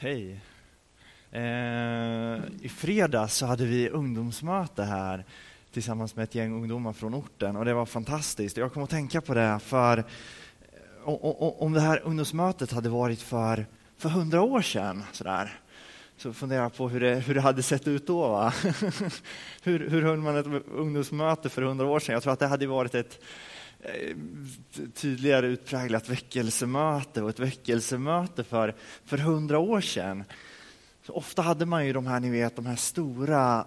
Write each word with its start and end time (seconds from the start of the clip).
Hej. 0.00 0.40
Eh, 1.30 2.38
I 2.62 2.68
fredags 2.68 3.34
så 3.34 3.46
hade 3.46 3.64
vi 3.64 3.88
ungdomsmöte 3.88 4.82
här 4.82 5.24
tillsammans 5.72 6.16
med 6.16 6.22
ett 6.22 6.34
gäng 6.34 6.52
ungdomar 6.52 6.92
från 6.92 7.14
orten 7.14 7.56
och 7.56 7.64
det 7.64 7.74
var 7.74 7.86
fantastiskt. 7.86 8.56
Jag 8.56 8.72
kom 8.72 8.82
att 8.82 8.90
tänka 8.90 9.20
på 9.20 9.34
det 9.34 9.60
för 9.62 9.98
eh, 9.98 11.12
om 11.58 11.72
det 11.72 11.80
här 11.80 12.00
ungdomsmötet 12.04 12.72
hade 12.72 12.88
varit 12.88 13.22
för, 13.22 13.66
för 13.96 14.08
hundra 14.08 14.42
år 14.42 14.62
sedan 14.62 15.04
sådär, 15.12 15.60
så 16.16 16.32
funderar 16.32 16.62
jag 16.62 16.74
på 16.74 16.88
hur 16.88 17.00
det, 17.00 17.14
hur 17.14 17.34
det 17.34 17.40
hade 17.40 17.62
sett 17.62 17.88
ut 17.88 18.06
då. 18.06 18.28
Va? 18.28 18.52
hur, 19.62 19.90
hur 19.90 20.02
höll 20.02 20.18
man 20.18 20.36
ett 20.36 20.64
ungdomsmöte 20.72 21.48
för 21.48 21.62
hundra 21.62 21.86
år 21.86 22.00
sedan? 22.00 22.12
Jag 22.12 22.22
tror 22.22 22.32
att 22.32 22.38
det 22.38 22.46
hade 22.46 22.66
varit 22.66 22.94
ett 22.94 23.20
Eh, 23.80 24.16
tydligare 24.94 25.46
utpräglat 25.46 26.08
väckelsemöte 26.08 27.22
och 27.22 27.30
ett 27.30 27.38
väckelsemöte 27.38 28.44
för, 28.44 28.74
för 29.04 29.18
hundra 29.18 29.58
år 29.58 29.80
sedan. 29.80 30.24
Så 31.02 31.12
ofta 31.12 31.42
hade 31.42 31.66
man 31.66 31.86
ju 31.86 31.92
de 31.92 32.06
här, 32.06 32.20
ni 32.20 32.30
vet, 32.30 32.56
de 32.56 32.66
här 32.66 32.76
stora 32.76 33.66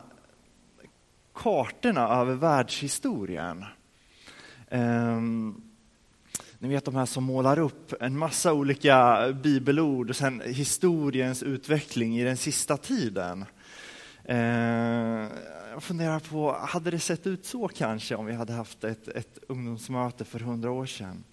kartorna 1.33 2.07
över 2.07 2.33
världshistorien. 2.33 3.65
Um, 4.69 5.61
ni 6.59 6.67
vet 6.67 6.85
de 6.85 6.95
här 6.95 7.05
som 7.05 7.23
målar 7.23 7.59
upp 7.59 7.93
en 8.01 8.17
massa 8.17 8.53
olika 8.53 9.27
bibelord 9.43 10.09
och 10.09 10.15
sen 10.15 10.41
historiens 10.45 11.43
utveckling 11.43 12.19
i 12.19 12.23
den 12.23 12.37
sista 12.37 12.77
tiden. 12.77 13.45
Eh, 14.31 15.27
jag 15.71 15.83
funderar 15.83 16.19
på, 16.19 16.53
hade 16.53 16.91
det 16.91 16.99
sett 16.99 17.27
ut 17.27 17.45
så 17.45 17.67
kanske 17.67 18.15
om 18.15 18.25
vi 18.25 18.33
hade 18.33 18.53
haft 18.53 18.83
ett, 18.83 19.07
ett 19.07 19.39
ungdomsmöte 19.47 20.25
för 20.25 20.39
hundra 20.39 20.71
år 20.71 20.85
sedan? 20.85 21.23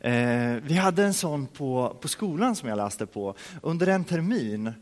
Eh, 0.00 0.62
vi 0.62 0.74
hade 0.74 1.04
en 1.04 1.14
sån 1.14 1.46
på, 1.46 1.96
på 2.00 2.08
skolan 2.08 2.56
som 2.56 2.68
jag 2.68 2.76
läste 2.76 3.06
på 3.06 3.34
under 3.62 3.86
en 3.86 4.04
termin 4.04 4.72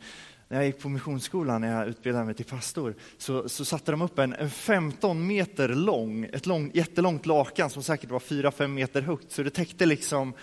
när 0.49 0.57
jag 0.57 0.67
gick 0.67 0.79
på 0.79 0.89
missionsskolan, 0.89 1.61
när 1.61 1.79
jag 1.79 1.89
utbildade 1.89 2.25
mig 2.25 2.35
till 2.35 2.45
pastor, 2.45 2.95
så, 3.19 3.49
så 3.49 3.65
satte 3.65 3.91
de 3.91 4.03
upp 4.03 4.19
en, 4.19 4.33
en 4.33 4.51
15 4.51 5.27
meter 5.27 5.69
lång, 5.69 6.25
ett 6.25 6.47
lång, 6.47 6.71
jättelångt 6.75 7.27
lakan 7.27 7.71
som 7.71 7.83
säkert 7.83 8.11
var 8.11 8.19
4-5 8.19 8.67
meter 8.67 9.03
högt, 9.03 9.33
så 9.33 9.43
det 9.43 9.51
täckte 9.51 9.87
liksom 9.87 10.35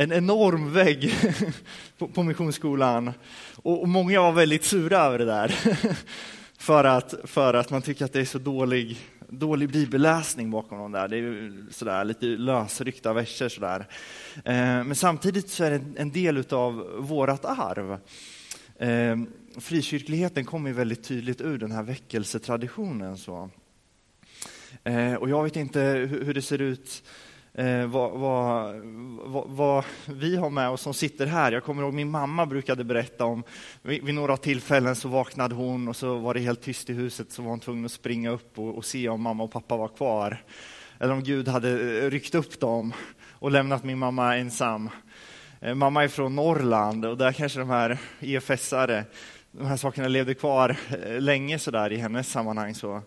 en 0.00 0.12
enorm 0.12 0.72
vägg 0.72 1.14
på, 1.98 2.08
på 2.08 2.22
missionsskolan. 2.22 3.12
Och, 3.56 3.80
och, 3.82 3.88
många 3.88 4.20
var 4.20 4.32
väldigt 4.32 4.64
sura 4.64 4.98
över 4.98 5.18
det 5.18 5.24
där. 5.24 5.48
för, 6.58 6.84
att, 6.84 7.14
för 7.24 7.54
att 7.54 7.70
man 7.70 7.82
tycker 7.82 8.04
att 8.04 8.12
det 8.12 8.20
är 8.20 8.24
så 8.24 8.38
dålig, 8.38 8.98
dålig 9.28 9.70
bibelläsning 9.70 10.50
bakom 10.50 10.78
dem 10.78 10.92
där. 10.92 11.08
Det 11.08 11.16
är 11.16 11.52
sådär, 11.70 12.04
lite 12.04 12.26
lösryckta 12.26 13.12
verser. 13.12 13.48
Sådär. 13.48 13.86
Eh, 14.44 14.84
men 14.84 14.94
samtidigt 14.94 15.50
så 15.50 15.64
är 15.64 15.70
det 15.70 15.82
en 15.96 16.12
del 16.12 16.44
av 16.50 16.74
vårt 16.98 17.44
arv. 17.44 17.98
Eh, 18.78 19.16
frikyrkligheten 19.60 20.44
kommer 20.44 20.72
väldigt 20.72 21.04
tydligt 21.04 21.40
ur 21.40 21.58
den 21.58 21.72
här 21.72 21.82
väckelsetraditionen. 21.82 23.18
Så. 23.18 23.50
Eh, 24.84 25.14
och 25.14 25.28
jag 25.28 25.44
vet 25.44 25.56
inte 25.56 25.80
hur, 25.80 26.24
hur 26.24 26.34
det 26.34 26.42
ser 26.42 26.60
ut 26.60 27.02
eh, 27.58 27.86
vad, 27.86 28.10
vad, 28.10 28.74
vad, 29.24 29.44
vad, 29.48 29.84
vi 30.06 30.36
har 30.36 30.50
med 30.50 30.68
oss 30.68 30.80
som 30.80 30.94
sitter 30.94 31.26
här. 31.26 31.52
Jag 31.52 31.64
kommer 31.64 31.82
ihåg 31.82 31.94
min 31.94 32.10
mamma 32.10 32.46
brukade 32.46 32.84
berätta 32.84 33.24
om, 33.24 33.42
vid, 33.82 34.04
vid, 34.04 34.14
några 34.14 34.36
tillfällen 34.36 34.96
så 34.96 35.08
vaknade 35.08 35.54
hon 35.54 35.88
och 35.88 35.96
så 35.96 36.18
var 36.18 36.34
det 36.34 36.40
helt 36.40 36.62
tyst 36.62 36.90
i 36.90 36.92
huset 36.92 37.32
så 37.32 37.42
var 37.42 37.50
hon 37.50 37.60
tvungen 37.60 37.84
att 37.84 37.92
springa 37.92 38.30
upp 38.30 38.58
och, 38.58 38.76
och 38.76 38.84
se 38.84 39.08
om 39.08 39.22
mamma 39.22 39.42
och 39.42 39.52
pappa 39.52 39.76
var 39.76 39.88
kvar. 39.88 40.42
Eller 40.98 41.12
om 41.12 41.22
Gud 41.22 41.48
hade 41.48 42.02
eh, 42.02 42.10
ryckt 42.10 42.34
upp 42.34 42.60
dem 42.60 42.92
och 43.30 43.50
lämnat 43.50 43.84
min 43.84 43.98
mamma 43.98 44.36
ensam. 44.36 44.90
Eh, 45.60 45.74
mamma 45.74 46.04
är 46.04 46.08
från 46.08 46.36
Norrland 46.36 47.04
och 47.04 47.18
där 47.18 47.32
kanske 47.32 47.58
de 47.58 47.70
här 47.70 47.98
EFS-are, 48.20 49.04
de 49.52 49.66
här 49.66 49.76
sakerna 49.76 50.08
levde 50.08 50.34
kvar 50.34 50.76
eh, 51.04 51.20
länge 51.20 51.58
sådär 51.58 51.92
i 51.92 51.96
hennes 51.96 52.30
sammanhang. 52.30 52.74
Så. 52.74 53.02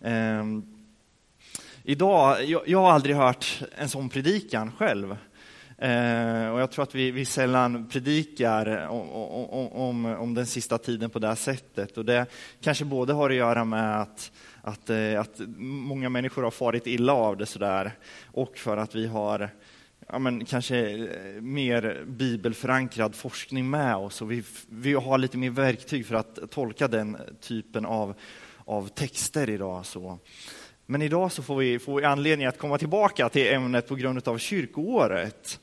Um, 0.00 0.81
idag, 1.84 2.44
jag, 2.44 2.62
jag, 2.66 2.78
har 2.78 2.90
aldrig 2.90 3.16
hört 3.16 3.62
en 3.76 3.88
sån 3.88 4.08
predikan 4.08 4.72
själv. 4.72 5.16
Eh, 5.78 6.48
och 6.48 6.60
jag 6.60 6.70
tror 6.70 6.82
att 6.82 6.94
vi, 6.94 7.10
vi 7.10 7.24
sällan 7.24 7.88
predikar 7.88 8.86
om, 8.88 9.10
om, 9.10 9.72
om, 9.72 10.04
om, 10.04 10.34
den 10.34 10.46
sista 10.46 10.78
tiden 10.78 11.10
på 11.10 11.18
det 11.18 11.28
här 11.28 11.34
sättet. 11.34 11.98
Och 11.98 12.04
det 12.04 12.26
kanske 12.60 12.84
både 12.84 13.12
har 13.12 13.30
att 13.30 13.36
göra 13.36 13.64
med 13.64 14.00
att, 14.00 14.32
att, 14.62 14.90
eh, 14.90 15.20
att 15.20 15.40
många 15.58 16.08
människor 16.08 16.42
har 16.42 16.50
farit 16.50 16.86
illa 16.86 17.12
av 17.12 17.36
det 17.36 17.46
sådär, 17.46 17.92
och 18.26 18.58
för 18.58 18.76
att 18.76 18.94
vi 18.94 19.06
har 19.06 19.50
ja, 20.08 20.18
men 20.18 20.44
kanske 20.44 20.90
eh, 20.90 21.40
mer 21.40 22.04
bibelförankrad 22.06 23.14
forskning 23.14 23.70
med 23.70 23.96
oss 23.96 24.22
och 24.22 24.32
vi, 24.32 24.42
vi 24.68 24.94
har 24.94 25.18
lite 25.18 25.38
mer 25.38 25.50
verktyg 25.50 26.06
för 26.06 26.14
att 26.14 26.50
tolka 26.50 26.88
den 26.88 27.16
typen 27.40 27.86
av, 27.86 28.14
av 28.64 28.88
texter 28.88 29.50
idag. 29.50 29.86
Så. 29.86 30.18
Men 30.92 31.02
idag 31.02 31.32
så 31.32 31.42
får 31.42 31.56
vi, 31.56 31.78
får 31.78 31.96
vi 32.00 32.04
anledning 32.04 32.46
att 32.46 32.58
komma 32.58 32.78
tillbaka 32.78 33.28
till 33.28 33.52
ämnet 33.52 33.88
på 33.88 33.94
grund 33.94 34.28
av 34.28 34.38
kyrkoåret. 34.38 35.60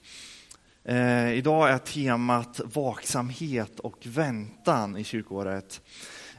Eh, 0.84 1.34
idag 1.34 1.70
är 1.70 1.78
temat 1.78 2.62
vaksamhet 2.64 3.80
och 3.80 3.98
väntan 4.06 4.98
i 4.98 5.04
kyrkoåret. 5.04 5.82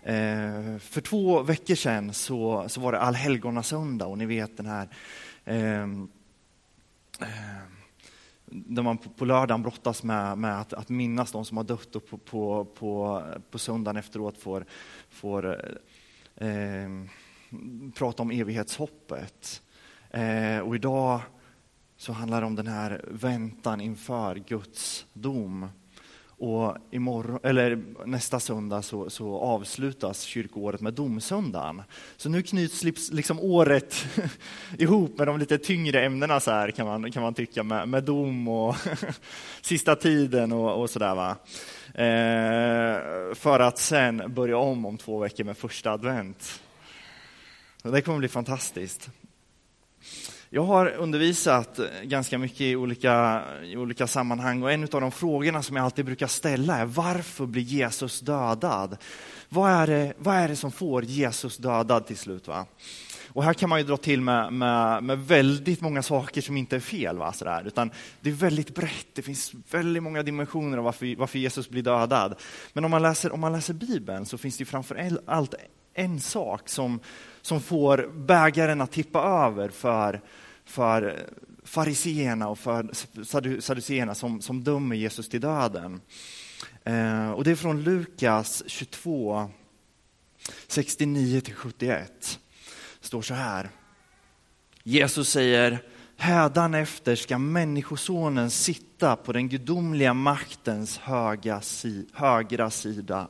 Eh, 0.03 0.79
för 0.79 1.01
två 1.01 1.43
veckor 1.43 1.75
sedan 1.75 2.13
så, 2.13 2.65
så 2.69 2.81
var 2.81 2.93
det 2.93 3.01
allhelgonasöndag 3.01 4.07
och 4.07 4.19
ni 4.19 4.27
vet 4.27 4.57
den 4.57 4.67
här 4.67 4.89
eh, 5.45 5.83
eh 5.83 5.89
där 8.53 8.83
man 8.83 8.99
på 8.99 9.25
lördagen 9.25 9.63
brottas 9.63 10.03
med, 10.03 10.39
med 10.39 10.61
att, 10.61 10.73
att, 10.73 10.89
minnas 10.89 11.33
de 11.33 11.45
som 11.45 11.57
har 11.57 11.65
dött 11.65 11.97
och 11.97 12.09
på, 12.09 12.19
på, 12.19 12.65
på, 12.65 13.23
på 13.51 13.59
söndagen 13.59 13.97
efteråt 13.97 14.39
får, 14.39 14.65
får 15.11 15.59
eh, 16.37 16.85
ehm, 16.85 17.09
prata 17.95 18.23
om 18.23 18.31
evighetshoppet. 18.31 19.63
Eh, 20.11 20.59
och 20.59 20.75
idag 20.75 21.21
så 21.97 22.13
handlar 22.13 22.41
det 22.41 22.47
om 22.47 22.55
den 22.55 22.67
här 22.67 23.05
väntan 23.09 23.81
inför 23.81 24.35
Guds 24.35 25.07
dom. 25.13 25.69
Och 26.43 26.77
imorgon, 26.91 27.39
eller 27.43 27.83
nästa 28.07 28.41
söndag 28.41 28.83
så, 28.83 29.11
så 29.11 29.39
avslutas 29.39 30.23
kyrkoåret 30.23 30.81
med 30.81 30.95
domsöndagen. 30.95 31.83
Så 32.17 32.29
nu 32.29 32.43
knyts 32.43 32.83
liksom 33.11 33.41
året 33.41 34.07
ihop 34.79 35.19
med 35.19 35.27
de 35.27 35.39
lite 35.39 35.59
tyngre 35.59 36.05
ämnena 36.05 36.41
så 36.41 36.51
här, 36.51 36.71
kan, 36.71 36.87
man, 36.87 37.13
kan 37.13 37.23
man 37.23 37.35
tycka, 37.35 37.63
med, 37.63 37.89
med 37.89 38.05
dom 38.05 38.49
och 38.49 38.77
sista 39.63 39.97
tiden 39.97 40.53
och, 40.53 40.83
och 40.83 40.91
sådär. 40.91 41.15
Va? 41.15 41.37
Eh, 41.95 43.35
för 43.35 43.61
att 43.61 43.79
sen 43.79 44.35
börja 44.35 44.57
om 44.57 44.87
om 44.87 44.99
två 44.99 45.19
veckor 45.19 45.45
med 45.45 45.57
första 45.57 45.93
advent. 45.93 46.61
Det 47.83 48.03
kommer 48.03 48.19
bli 48.19 48.29
fantastiskt. 48.29 49.11
Jag 50.51 50.63
har 50.63 50.87
undervisat 50.87 51.81
ganska 52.03 52.39
mycket 52.39 52.61
i 52.61 52.77
olika, 52.77 53.43
i 53.65 53.77
olika 53.77 54.07
sammanhang 54.07 54.63
och 54.63 54.73
en 54.73 54.83
av 54.83 55.01
de 55.01 55.13
frågorna 55.13 55.63
som 55.63 55.77
jag 55.77 55.85
alltid 55.85 56.05
brukar 56.05 56.27
ställa 56.27 56.79
är 56.79 56.85
varför 56.85 57.47
blir 57.47 57.63
Jesus 57.63 58.21
dödad? 58.21 58.97
Vad 59.49 59.71
är 59.71 59.87
det, 59.87 60.13
vad 60.19 60.37
är 60.37 60.49
det 60.49 60.57
som 60.57 60.73
får 60.73 61.05
Jesus 61.05 61.57
dödad 61.57 62.07
till 62.07 62.17
slut? 62.17 62.49
Va? 62.49 62.67
Och 63.29 63.45
här 63.45 63.55
kan 63.55 63.69
man 63.69 63.79
ju 63.79 63.85
dra 63.85 63.97
till 63.97 64.21
med, 64.21 64.53
med, 64.53 65.03
med 65.03 65.19
väldigt 65.19 65.81
många 65.81 66.03
saker 66.03 66.41
som 66.41 66.57
inte 66.57 66.77
är 66.77 66.81
fel. 66.81 67.19
Va? 67.19 67.33
Sådär. 67.33 67.67
Utan 67.67 67.91
det 68.21 68.31
är 68.31 68.35
väldigt 68.35 68.75
brett, 68.75 69.07
det 69.13 69.23
finns 69.23 69.53
väldigt 69.71 70.03
många 70.03 70.23
dimensioner 70.23 70.79
av 70.79 70.85
varför, 70.85 71.17
varför 71.17 71.39
Jesus 71.39 71.69
blir 71.69 71.83
dödad. 71.83 72.35
Men 72.73 72.85
om 72.85 72.91
man, 72.91 73.03
läser, 73.03 73.33
om 73.33 73.41
man 73.41 73.53
läser 73.53 73.75
Bibeln 73.75 74.27
så 74.27 74.39
finns 74.39 74.57
det 74.57 74.65
framför 74.65 75.21
allt 75.27 75.55
en 75.95 76.21
sak 76.21 76.69
som, 76.69 77.01
som 77.43 77.61
får 77.61 78.11
bägaren 78.15 78.81
att 78.81 78.93
tippa 78.93 79.21
över 79.23 79.69
för, 79.69 80.21
för 80.65 81.27
fariseerna 81.65 82.49
och 82.49 82.59
för 82.59 82.91
saduceerna 83.61 84.15
som, 84.15 84.41
som 84.41 84.65
dömer 84.65 84.97
Jesus 84.97 85.29
till 85.29 85.41
döden. 85.41 86.01
Eh, 86.85 87.31
och 87.31 87.45
det 87.45 87.51
är 87.51 87.57
från 87.57 87.83
Lukas 87.83 88.63
22, 88.67 89.51
69-71. 90.69 91.79
Det 91.79 93.07
står 93.07 93.23
så 93.23 93.35
här. 93.35 93.71
Jesus 94.83 95.29
säger, 95.29 95.79
hädanefter 96.17 97.15
ska 97.15 97.39
Människosonen 97.39 98.51
sitta 98.51 99.17
på 99.17 99.33
den 99.33 99.49
gudomliga 99.49 100.15
maktens 100.15 100.99
höga, 100.99 101.63
högra 102.13 102.71
sida. 102.71 103.29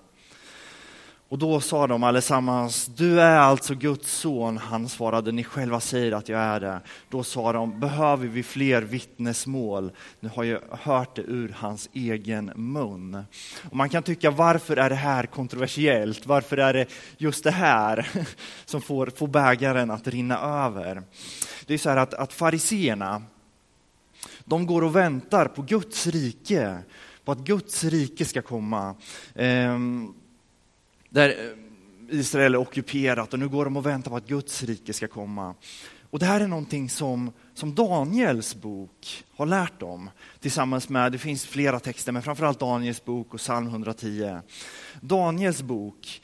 Och 1.30 1.38
då 1.38 1.60
sa 1.60 1.86
de 1.86 2.02
allesammans, 2.02 2.86
du 2.86 3.20
är 3.20 3.38
alltså 3.38 3.74
Guds 3.74 4.12
son. 4.12 4.58
Han 4.58 4.88
svarade, 4.88 5.32
ni 5.32 5.44
själva 5.44 5.80
säger 5.80 6.12
att 6.12 6.28
jag 6.28 6.40
är 6.40 6.60
det. 6.60 6.80
Då 7.08 7.22
sa 7.22 7.52
de, 7.52 7.80
behöver 7.80 8.26
vi 8.26 8.42
fler 8.42 8.82
vittnesmål? 8.82 9.92
Nu 10.20 10.30
har 10.34 10.44
jag 10.44 10.60
hört 10.70 11.16
det 11.16 11.22
ur 11.22 11.54
hans 11.58 11.88
egen 11.92 12.52
mun. 12.54 13.24
Och 13.70 13.76
man 13.76 13.88
kan 13.88 14.02
tycka, 14.02 14.30
varför 14.30 14.76
är 14.76 14.90
det 14.90 14.96
här 14.96 15.26
kontroversiellt? 15.26 16.26
Varför 16.26 16.56
är 16.56 16.72
det 16.72 16.86
just 17.18 17.44
det 17.44 17.50
här 17.50 18.08
som 18.64 18.80
får, 18.80 19.06
får 19.06 19.28
bägaren 19.28 19.90
att 19.90 20.06
rinna 20.06 20.38
över? 20.38 21.02
Det 21.66 21.74
är 21.74 21.78
så 21.78 21.88
här 21.88 21.96
att, 21.96 22.14
att 22.14 22.32
fariseerna, 22.32 23.22
de 24.44 24.66
går 24.66 24.84
och 24.84 24.96
väntar 24.96 25.46
på 25.46 25.62
Guds 25.62 26.06
rike 26.06 26.78
på 27.24 27.32
att 27.32 27.38
Guds 27.38 27.84
rike 27.84 28.24
ska 28.24 28.42
komma. 28.42 28.94
Ehm, 29.34 30.14
där 31.10 31.28
eh, 31.28 32.18
Israel 32.18 32.54
är 32.54 32.58
ockuperat 32.58 33.32
och 33.32 33.38
nu 33.38 33.48
går 33.48 33.64
de 33.64 33.76
och 33.76 33.86
väntar 33.86 34.10
på 34.10 34.16
att 34.16 34.28
Guds 34.28 34.62
rike 34.62 34.92
ska 34.92 35.08
komma. 35.08 35.54
Och 36.10 36.18
det 36.18 36.26
här 36.26 36.40
är 36.40 36.48
någonting 36.48 36.90
som, 36.90 37.32
som 37.54 37.74
Daniels 37.74 38.54
bok 38.54 39.24
har 39.36 39.46
lärt 39.46 39.80
dem 39.80 40.10
tillsammans 40.40 40.88
med, 40.88 41.12
det 41.12 41.18
finns 41.18 41.46
flera 41.46 41.80
texter, 41.80 42.12
men 42.12 42.22
framförallt 42.22 42.60
Daniels 42.60 43.04
bok 43.04 43.34
och 43.34 43.40
psalm 43.40 43.66
110. 43.66 44.38
Daniels 45.00 45.62
bok 45.62 46.22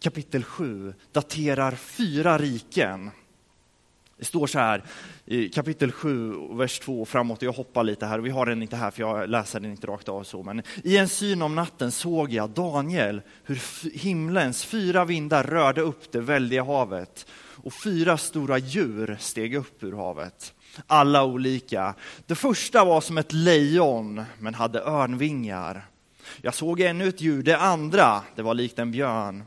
kapitel 0.00 0.44
7 0.44 0.94
daterar 1.12 1.74
fyra 1.74 2.38
riken. 2.38 3.10
Det 4.18 4.24
står 4.24 4.46
så 4.46 4.58
här 4.58 4.84
i 5.24 5.48
kapitel 5.48 5.92
7, 5.92 6.34
vers 6.50 6.78
2 6.78 7.02
och 7.02 7.08
framåt, 7.08 7.42
jag 7.42 7.52
hoppar 7.52 7.84
lite 7.84 8.06
här, 8.06 8.18
och 8.18 8.26
vi 8.26 8.30
har 8.30 8.46
den 8.46 8.62
inte 8.62 8.76
här 8.76 8.90
för 8.90 9.00
jag 9.00 9.28
läser 9.28 9.60
den 9.60 9.70
inte 9.70 9.86
rakt 9.86 10.08
av 10.08 10.22
så, 10.22 10.42
men 10.42 10.62
i 10.84 10.96
en 10.96 11.08
syn 11.08 11.42
om 11.42 11.54
natten 11.54 11.92
såg 11.92 12.32
jag 12.32 12.50
Daniel, 12.50 13.22
hur 13.44 13.60
himlens 13.98 14.64
fyra 14.64 15.04
vindar 15.04 15.44
rörde 15.44 15.80
upp 15.80 16.12
det 16.12 16.20
väldiga 16.20 16.64
havet 16.64 17.26
och 17.64 17.72
fyra 17.72 18.16
stora 18.16 18.58
djur 18.58 19.16
steg 19.20 19.54
upp 19.54 19.82
ur 19.82 19.92
havet. 19.92 20.54
Alla 20.86 21.24
olika. 21.24 21.94
Det 22.26 22.34
första 22.34 22.84
var 22.84 23.00
som 23.00 23.18
ett 23.18 23.32
lejon, 23.32 24.24
men 24.38 24.54
hade 24.54 24.80
örnvingar. 24.80 25.86
Jag 26.42 26.54
såg 26.54 26.80
ännu 26.80 27.08
ett 27.08 27.20
djur, 27.20 27.42
det 27.42 27.58
andra, 27.58 28.22
det 28.34 28.42
var 28.42 28.54
likt 28.54 28.78
en 28.78 28.92
björn. 28.92 29.44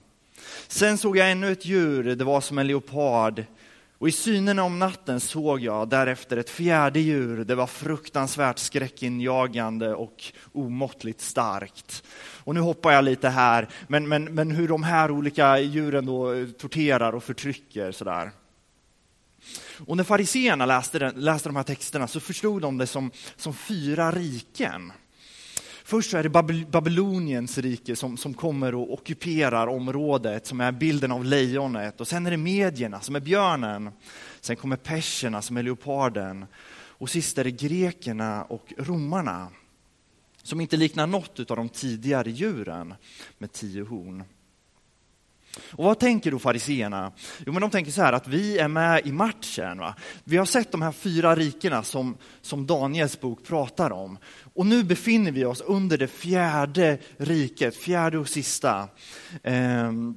Sen 0.68 0.98
såg 0.98 1.18
jag 1.18 1.32
ännu 1.32 1.52
ett 1.52 1.66
djur, 1.66 2.16
det 2.16 2.24
var 2.24 2.42
som 2.42 2.58
en 2.58 2.68
leopard. 2.68 3.44
Och 4.02 4.08
i 4.08 4.12
synen 4.12 4.60
om 4.60 4.80
natten 4.80 5.20
såg 5.20 5.60
jag 5.60 5.90
därefter 5.90 6.38
ett 6.38 6.50
fjärde 6.50 7.00
djur, 7.00 7.46
det 7.46 7.56
var 7.56 7.68
fruktansvärt 7.68 8.58
skräckinjagande 8.58 9.94
och 9.94 10.24
omåttligt 10.52 11.22
starkt. 11.22 12.04
Och 12.44 12.54
nu 12.56 12.60
hoppar 12.62 12.92
jag 12.92 13.04
lite 13.04 13.30
här, 13.30 13.70
men, 13.88 14.08
men, 14.08 14.24
men 14.24 14.52
hur 14.52 14.68
de 14.68 14.84
här 14.84 15.12
olika 15.12 15.60
djuren 15.60 16.06
då 16.06 16.34
eh, 16.34 16.48
torterar 16.48 17.14
och 17.14 17.24
förtrycker 17.24 17.92
sådär. 17.92 18.32
Och 19.88 19.98
när 19.98 20.04
fariseerna 20.04 20.66
läste, 20.66 21.12
läste 21.16 21.50
de 21.50 21.56
här 21.56 21.64
texterna 21.64 22.08
så 22.08 22.20
förstod 22.20 22.62
de 22.62 22.78
det 22.78 22.88
som, 22.88 23.12
som 23.36 23.54
fyra 23.54 24.12
riken. 24.12 24.92
Först 25.92 26.12
så 26.12 26.18
är 26.18 26.24
det 26.24 26.66
Babyloniens 26.66 27.58
rike 27.58 27.96
som, 27.96 28.18
som 28.18 28.34
kommer 28.34 28.76
och 28.76 28.94
ockuperar 28.94 29.68
området, 29.68 30.48
som 30.48 30.62
är 30.62 30.72
bilden 30.72 31.12
av 31.12 31.26
lejonet. 31.26 32.02
Och 32.02 32.08
sen 32.08 32.26
är 32.26 32.32
det 32.32 32.38
medierna 32.38 33.02
som 33.02 33.16
är 33.16 33.20
björnen. 33.20 33.90
Sen 34.42 34.56
kommer 34.56 34.76
perserna 34.76 35.42
som 35.42 35.58
är 35.58 35.64
leoparden. 35.64 36.46
Och 36.74 37.10
sist 37.10 37.38
är 37.38 37.44
det 37.44 37.52
grekerna 37.52 38.44
och 38.44 38.74
romarna 38.78 39.48
som 40.44 40.62
inte 40.62 40.78
liknar 40.78 41.08
något 41.08 41.52
av 41.52 41.58
de 41.58 41.70
tidigare 41.70 42.32
djuren 42.32 42.94
med 43.38 43.52
tio 43.52 43.84
horn. 43.84 44.24
Och 45.72 45.86
vad 45.86 46.00
tänker 46.00 46.32
då 46.32 46.40
fariseerna? 46.40 47.12
Jo, 47.46 47.54
men 47.54 47.62
de 47.62 47.70
tänker 47.70 47.92
så 47.92 48.02
här 48.02 48.14
att 48.14 48.28
vi 48.28 48.58
är 48.58 48.68
med 48.68 49.08
i 49.08 49.12
matchen. 49.12 49.78
Va? 49.78 49.96
Vi 50.24 50.38
har 50.38 50.46
sett 50.46 50.72
de 50.72 50.82
här 50.82 50.92
fyra 50.92 51.36
rikena 51.36 51.84
som, 51.84 52.18
som 52.42 52.68
Daniels 52.68 53.20
bok 53.20 53.44
pratar 53.44 53.92
om. 53.92 54.18
Och 54.54 54.66
nu 54.66 54.84
befinner 54.84 55.32
vi 55.32 55.46
oss 55.46 55.62
under 55.62 55.98
det 55.98 56.08
fjärde 56.08 56.98
riket, 57.18 57.76
fjärde 57.76 58.18
och 58.18 58.30
sista. 58.30 58.88
Ehm, 59.44 60.16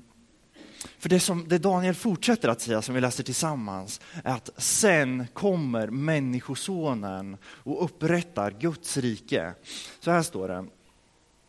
för 0.99 1.09
det 1.09 1.21
som 1.21 1.49
det 1.49 1.59
Daniel 1.59 1.95
fortsätter 1.95 2.49
att 2.49 2.61
säga, 2.61 2.83
som 2.83 2.95
vi 2.95 3.01
läser 3.01 3.25
tillsammans, 3.25 4.01
är 4.25 4.33
att 4.33 4.51
sen 4.57 5.27
kommer 5.33 5.89
Människosonen 5.89 7.37
och 7.45 7.85
upprättar 7.85 8.51
Guds 8.51 8.97
rike. 8.97 9.55
Så 10.01 10.11
här 10.11 10.23
står 10.23 10.49
det 10.49 10.65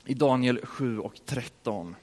i 0.06 0.14
Daniel 0.14 0.66
7 0.66 1.00
och 1.00 1.20
13. 1.26 1.96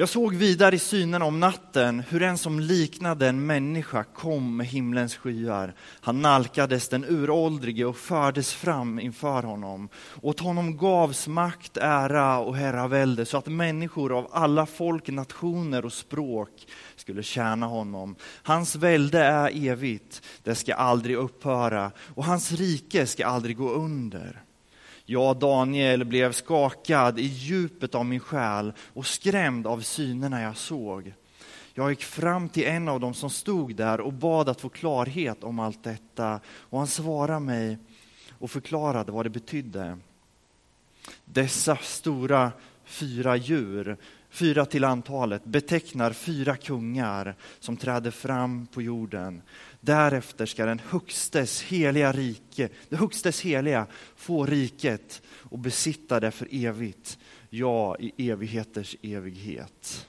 Jag 0.00 0.08
såg 0.08 0.34
vidare 0.34 0.74
i 0.74 0.78
synen 0.78 1.22
om 1.22 1.40
natten 1.40 2.02
hur 2.08 2.22
en 2.22 2.38
som 2.38 2.60
liknade 2.60 3.28
en 3.28 3.46
människa 3.46 4.04
kom 4.04 4.56
med 4.56 4.66
himlens 4.66 5.16
skyar. 5.16 5.74
Han 6.00 6.22
nalkades 6.22 6.88
den 6.88 7.04
uråldrige 7.04 7.84
och 7.84 7.96
fördes 7.96 8.52
fram 8.52 9.00
inför 9.00 9.42
honom. 9.42 9.88
Åt 10.22 10.40
honom 10.40 10.76
gavs 10.76 11.28
makt, 11.28 11.76
ära 11.76 12.38
och 12.38 12.56
herravälde 12.56 13.26
så 13.26 13.36
att 13.36 13.46
människor 13.46 14.18
av 14.18 14.28
alla 14.32 14.66
folk, 14.66 15.08
nationer 15.08 15.84
och 15.84 15.92
språk 15.92 16.66
skulle 16.96 17.22
tjäna 17.22 17.66
honom. 17.66 18.16
Hans 18.42 18.76
välde 18.76 19.18
är 19.18 19.66
evigt, 19.66 20.22
det 20.42 20.54
ska 20.54 20.74
aldrig 20.74 21.16
upphöra 21.16 21.90
och 22.14 22.24
hans 22.24 22.52
rike 22.52 23.06
ska 23.06 23.26
aldrig 23.26 23.56
gå 23.56 23.70
under. 23.70 24.42
Jag, 25.10 25.36
Daniel, 25.36 26.04
blev 26.04 26.32
skakad 26.32 27.18
i 27.18 27.22
djupet 27.22 27.94
av 27.94 28.06
min 28.06 28.20
själ 28.20 28.72
och 28.78 29.06
skrämd 29.06 29.66
av 29.66 29.80
synerna 29.80 30.42
jag 30.42 30.56
såg. 30.56 31.12
Jag 31.74 31.90
gick 31.90 32.02
fram 32.02 32.48
till 32.48 32.66
en 32.66 32.88
av 32.88 33.00
dem 33.00 33.14
som 33.14 33.30
stod 33.30 33.74
där 33.74 34.00
och 34.00 34.12
bad 34.12 34.48
att 34.48 34.60
få 34.60 34.68
klarhet 34.68 35.44
om 35.44 35.58
allt 35.58 35.84
detta 35.84 36.40
och 36.46 36.78
han 36.78 36.86
svarade 36.86 37.40
mig 37.40 37.78
och 38.38 38.50
förklarade 38.50 39.12
vad 39.12 39.26
det 39.26 39.30
betydde. 39.30 39.98
Dessa 41.24 41.76
stora 41.76 42.52
fyra 42.84 43.36
djur, 43.36 43.96
fyra 44.30 44.66
till 44.66 44.84
antalet, 44.84 45.44
betecknar 45.44 46.12
fyra 46.12 46.56
kungar 46.56 47.34
som 47.60 47.76
träder 47.76 48.10
fram 48.10 48.66
på 48.66 48.82
jorden. 48.82 49.42
Därefter 49.80 50.46
ska 50.46 50.66
den 50.66 50.80
högstes 50.88 51.62
heliga 51.62 52.12
rike, 52.12 52.68
det 52.88 52.96
högstes 52.96 53.40
heliga 53.40 53.86
få 54.16 54.46
riket 54.46 55.22
och 55.28 55.58
besitta 55.58 56.20
det 56.20 56.30
för 56.30 56.48
evigt, 56.50 57.18
ja, 57.50 57.96
i 57.98 58.30
evigheters 58.30 58.96
evighet. 59.02 60.06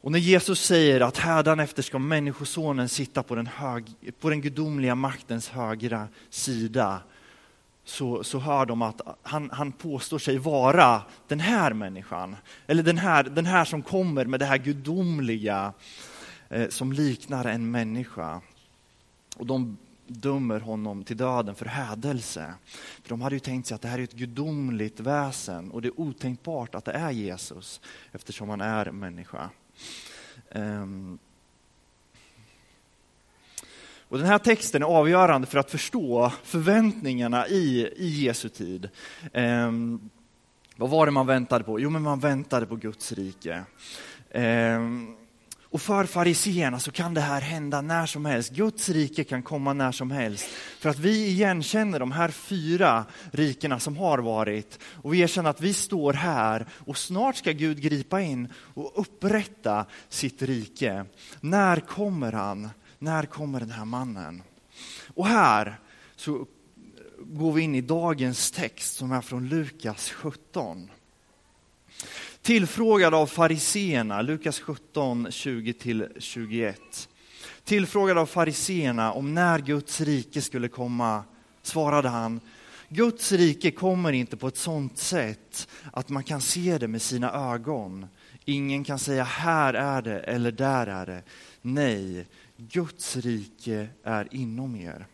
Och 0.00 0.12
när 0.12 0.18
Jesus 0.18 0.60
säger 0.60 1.00
att 1.00 1.18
hädanefter 1.18 1.82
ska 1.82 1.98
Människosonen 1.98 2.88
sitta 2.88 3.22
på 3.22 3.34
den, 3.34 3.46
hög, 3.46 3.84
på 4.20 4.30
den 4.30 4.40
gudomliga 4.40 4.94
maktens 4.94 5.48
högra 5.48 6.08
sida, 6.30 7.00
så, 7.84 8.24
så 8.24 8.38
hör 8.38 8.66
de 8.66 8.82
att 8.82 9.00
han, 9.22 9.50
han 9.50 9.72
påstår 9.72 10.18
sig 10.18 10.38
vara 10.38 11.02
den 11.28 11.40
här 11.40 11.72
människan. 11.72 12.36
Eller 12.66 12.82
den 12.82 12.98
här, 12.98 13.22
den 13.24 13.46
här 13.46 13.64
som 13.64 13.82
kommer 13.82 14.24
med 14.24 14.40
det 14.40 14.46
här 14.46 14.58
gudomliga 14.58 15.72
Eh, 16.54 16.68
som 16.68 16.92
liknar 16.92 17.44
en 17.44 17.70
människa. 17.70 18.40
Och 19.36 19.46
de 19.46 19.76
dömer 20.06 20.60
honom 20.60 21.04
till 21.04 21.16
döden 21.16 21.54
för 21.54 21.66
hädelse. 21.66 22.54
För 23.02 23.08
de 23.08 23.20
hade 23.20 23.36
ju 23.36 23.40
tänkt 23.40 23.66
sig 23.66 23.74
att 23.74 23.82
det 23.82 23.88
här 23.88 23.98
är 23.98 24.02
ett 24.02 24.12
gudomligt 24.12 25.00
väsen 25.00 25.70
och 25.70 25.82
det 25.82 25.88
är 25.88 26.00
otänkbart 26.00 26.74
att 26.74 26.84
det 26.84 26.92
är 26.92 27.10
Jesus 27.10 27.80
eftersom 28.12 28.48
han 28.48 28.60
är 28.60 28.90
människa. 28.90 29.50
Um, 30.52 31.18
och 34.14 34.20
den 34.20 34.28
här 34.28 34.38
texten 34.38 34.82
är 34.82 34.86
avgörande 34.86 35.46
för 35.46 35.58
att 35.58 35.70
förstå 35.70 36.32
förväntningarna 36.44 37.48
i, 37.48 37.92
i 37.96 38.08
Jesu 38.24 38.48
tid. 38.48 38.88
Um, 39.32 40.10
vad 40.76 40.90
var 40.90 41.06
det 41.06 41.12
man 41.12 41.26
väntade 41.26 41.64
på? 41.64 41.80
Jo, 41.80 41.90
men 41.90 42.02
man 42.02 42.20
väntade 42.20 42.66
på 42.66 42.76
Guds 42.76 43.12
rike. 43.12 43.64
Um, 44.34 45.16
och 45.62 45.80
för 45.80 46.04
fariseerna 46.04 46.78
så 46.78 46.90
kan 46.90 47.14
det 47.14 47.20
här 47.20 47.40
hända 47.40 47.80
när 47.80 48.06
som 48.06 48.24
helst. 48.24 48.50
Guds 48.50 48.88
rike 48.88 49.24
kan 49.24 49.42
komma 49.42 49.72
när 49.72 49.92
som 49.92 50.10
helst. 50.10 50.46
För 50.78 50.88
att 50.88 50.98
vi 50.98 51.26
igenkänner 51.26 52.00
de 52.00 52.12
här 52.12 52.28
fyra 52.28 53.04
rikena 53.30 53.80
som 53.80 53.96
har 53.96 54.18
varit 54.18 54.78
och 55.02 55.14
vi 55.14 55.20
erkänner 55.20 55.50
att 55.50 55.60
vi 55.60 55.74
står 55.74 56.12
här 56.12 56.66
och 56.86 56.98
snart 56.98 57.36
ska 57.36 57.52
Gud 57.52 57.80
gripa 57.82 58.20
in 58.20 58.48
och 58.74 58.92
upprätta 58.94 59.86
sitt 60.08 60.42
rike. 60.42 61.04
När 61.40 61.80
kommer 61.80 62.32
han? 62.32 62.70
När 63.04 63.26
kommer 63.26 63.60
den 63.60 63.70
här 63.70 63.84
mannen? 63.84 64.42
Och 65.14 65.26
här 65.26 65.80
så 66.16 66.46
går 67.18 67.52
vi 67.52 67.62
in 67.62 67.74
i 67.74 67.80
dagens 67.80 68.50
text 68.50 68.96
som 68.96 69.12
är 69.12 69.20
från 69.20 69.48
Lukas 69.48 70.10
17. 70.10 70.90
Tillfrågad 72.42 73.14
av 73.14 73.26
fariseerna, 73.26 74.22
Lukas 74.22 74.60
17, 74.60 75.26
20-21. 75.26 76.74
Tillfrågad 77.64 78.18
av 78.18 78.26
fariseerna 78.26 79.12
om 79.12 79.34
när 79.34 79.58
Guds 79.58 80.00
rike 80.00 80.42
skulle 80.42 80.68
komma 80.68 81.24
svarade 81.62 82.08
han 82.08 82.40
Guds 82.88 83.32
rike 83.32 83.70
kommer 83.70 84.12
inte 84.12 84.36
på 84.36 84.48
ett 84.48 84.56
sådant 84.56 84.98
sätt 84.98 85.68
att 85.92 86.08
man 86.08 86.24
kan 86.24 86.40
se 86.40 86.78
det 86.78 86.88
med 86.88 87.02
sina 87.02 87.32
ögon. 87.32 88.06
Ingen 88.44 88.84
kan 88.84 88.98
säga 88.98 89.24
här 89.24 89.74
är 89.74 90.02
det 90.02 90.20
eller 90.20 90.52
där 90.52 90.86
är 90.86 91.06
det. 91.06 91.22
Nej, 91.62 92.26
Guds 92.56 93.16
rike 93.16 93.88
är 94.02 94.28
inom 94.30 94.76
er. 94.76 95.06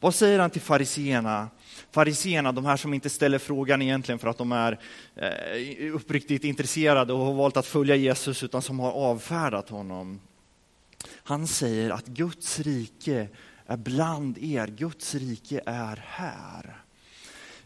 Vad 0.00 0.14
säger 0.14 0.38
han 0.38 0.50
till 0.50 0.60
fariseerna? 0.60 1.48
Fariseerna, 1.90 2.52
de 2.52 2.64
här 2.64 2.76
som 2.76 2.94
inte 2.94 3.10
ställer 3.10 3.38
frågan 3.38 3.82
egentligen 3.82 4.18
för 4.18 4.28
att 4.28 4.38
de 4.38 4.52
är 4.52 4.78
eh, 5.16 5.94
uppriktigt 5.94 6.44
intresserade 6.44 7.12
och 7.12 7.18
har 7.18 7.32
valt 7.32 7.56
att 7.56 7.66
följa 7.66 7.96
Jesus, 7.96 8.42
utan 8.42 8.62
som 8.62 8.80
har 8.80 8.92
avfärdat 8.92 9.68
honom. 9.68 10.20
Han 11.12 11.46
säger 11.46 11.90
att 11.90 12.06
Guds 12.06 12.60
rike 12.60 13.28
är 13.66 13.76
bland 13.76 14.38
er, 14.38 14.66
Guds 14.66 15.14
rike 15.14 15.60
är 15.66 16.04
här. 16.06 16.76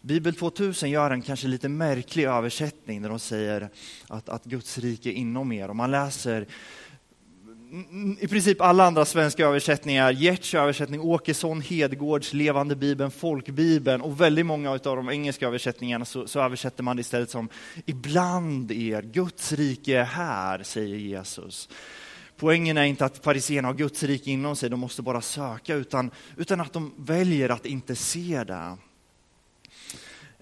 Bibel 0.00 0.34
2000 0.34 0.90
gör 0.90 1.10
en 1.10 1.22
kanske 1.22 1.48
lite 1.48 1.68
märklig 1.68 2.24
översättning 2.24 3.02
när 3.02 3.08
de 3.08 3.18
säger 3.18 3.68
att, 4.08 4.28
att 4.28 4.44
Guds 4.44 4.78
rike 4.78 5.08
är 5.08 5.12
inom 5.12 5.52
er. 5.52 5.68
Om 5.70 5.76
man 5.76 5.90
läser 5.90 6.46
Mm, 7.74 8.16
i 8.20 8.28
princip 8.28 8.60
alla 8.60 8.84
andra 8.84 9.04
svenska 9.04 9.46
översättningar, 9.46 10.12
Gerts 10.12 10.54
översättning, 10.54 11.00
Åkesson, 11.00 11.60
Hedgårds, 11.60 12.32
Levande 12.32 12.76
Bibeln, 12.76 13.10
Folkbibeln 13.10 14.00
och 14.00 14.20
väldigt 14.20 14.46
många 14.46 14.70
av 14.70 14.78
de 14.78 15.10
engelska 15.10 15.46
översättningarna 15.46 16.04
så, 16.04 16.26
så 16.26 16.40
översätter 16.40 16.82
man 16.82 16.96
det 16.96 17.00
istället 17.00 17.30
som 17.30 17.48
ibland 17.86 18.72
er, 18.72 19.02
Guds 19.02 19.52
rike 19.52 19.98
är 19.98 20.04
här, 20.04 20.62
säger 20.62 20.96
Jesus. 20.96 21.68
Poängen 22.36 22.78
är 22.78 22.84
inte 22.84 23.04
att 23.04 23.24
fariséerna 23.24 23.68
har 23.68 23.74
Guds 23.74 24.02
rike 24.02 24.30
inom 24.30 24.56
sig, 24.56 24.70
de 24.70 24.80
måste 24.80 25.02
bara 25.02 25.20
söka, 25.20 25.74
utan, 25.74 26.10
utan 26.36 26.60
att 26.60 26.72
de 26.72 26.94
väljer 26.96 27.48
att 27.48 27.66
inte 27.66 27.96
se 27.96 28.44
det. 28.44 28.76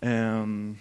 Um, 0.01 0.79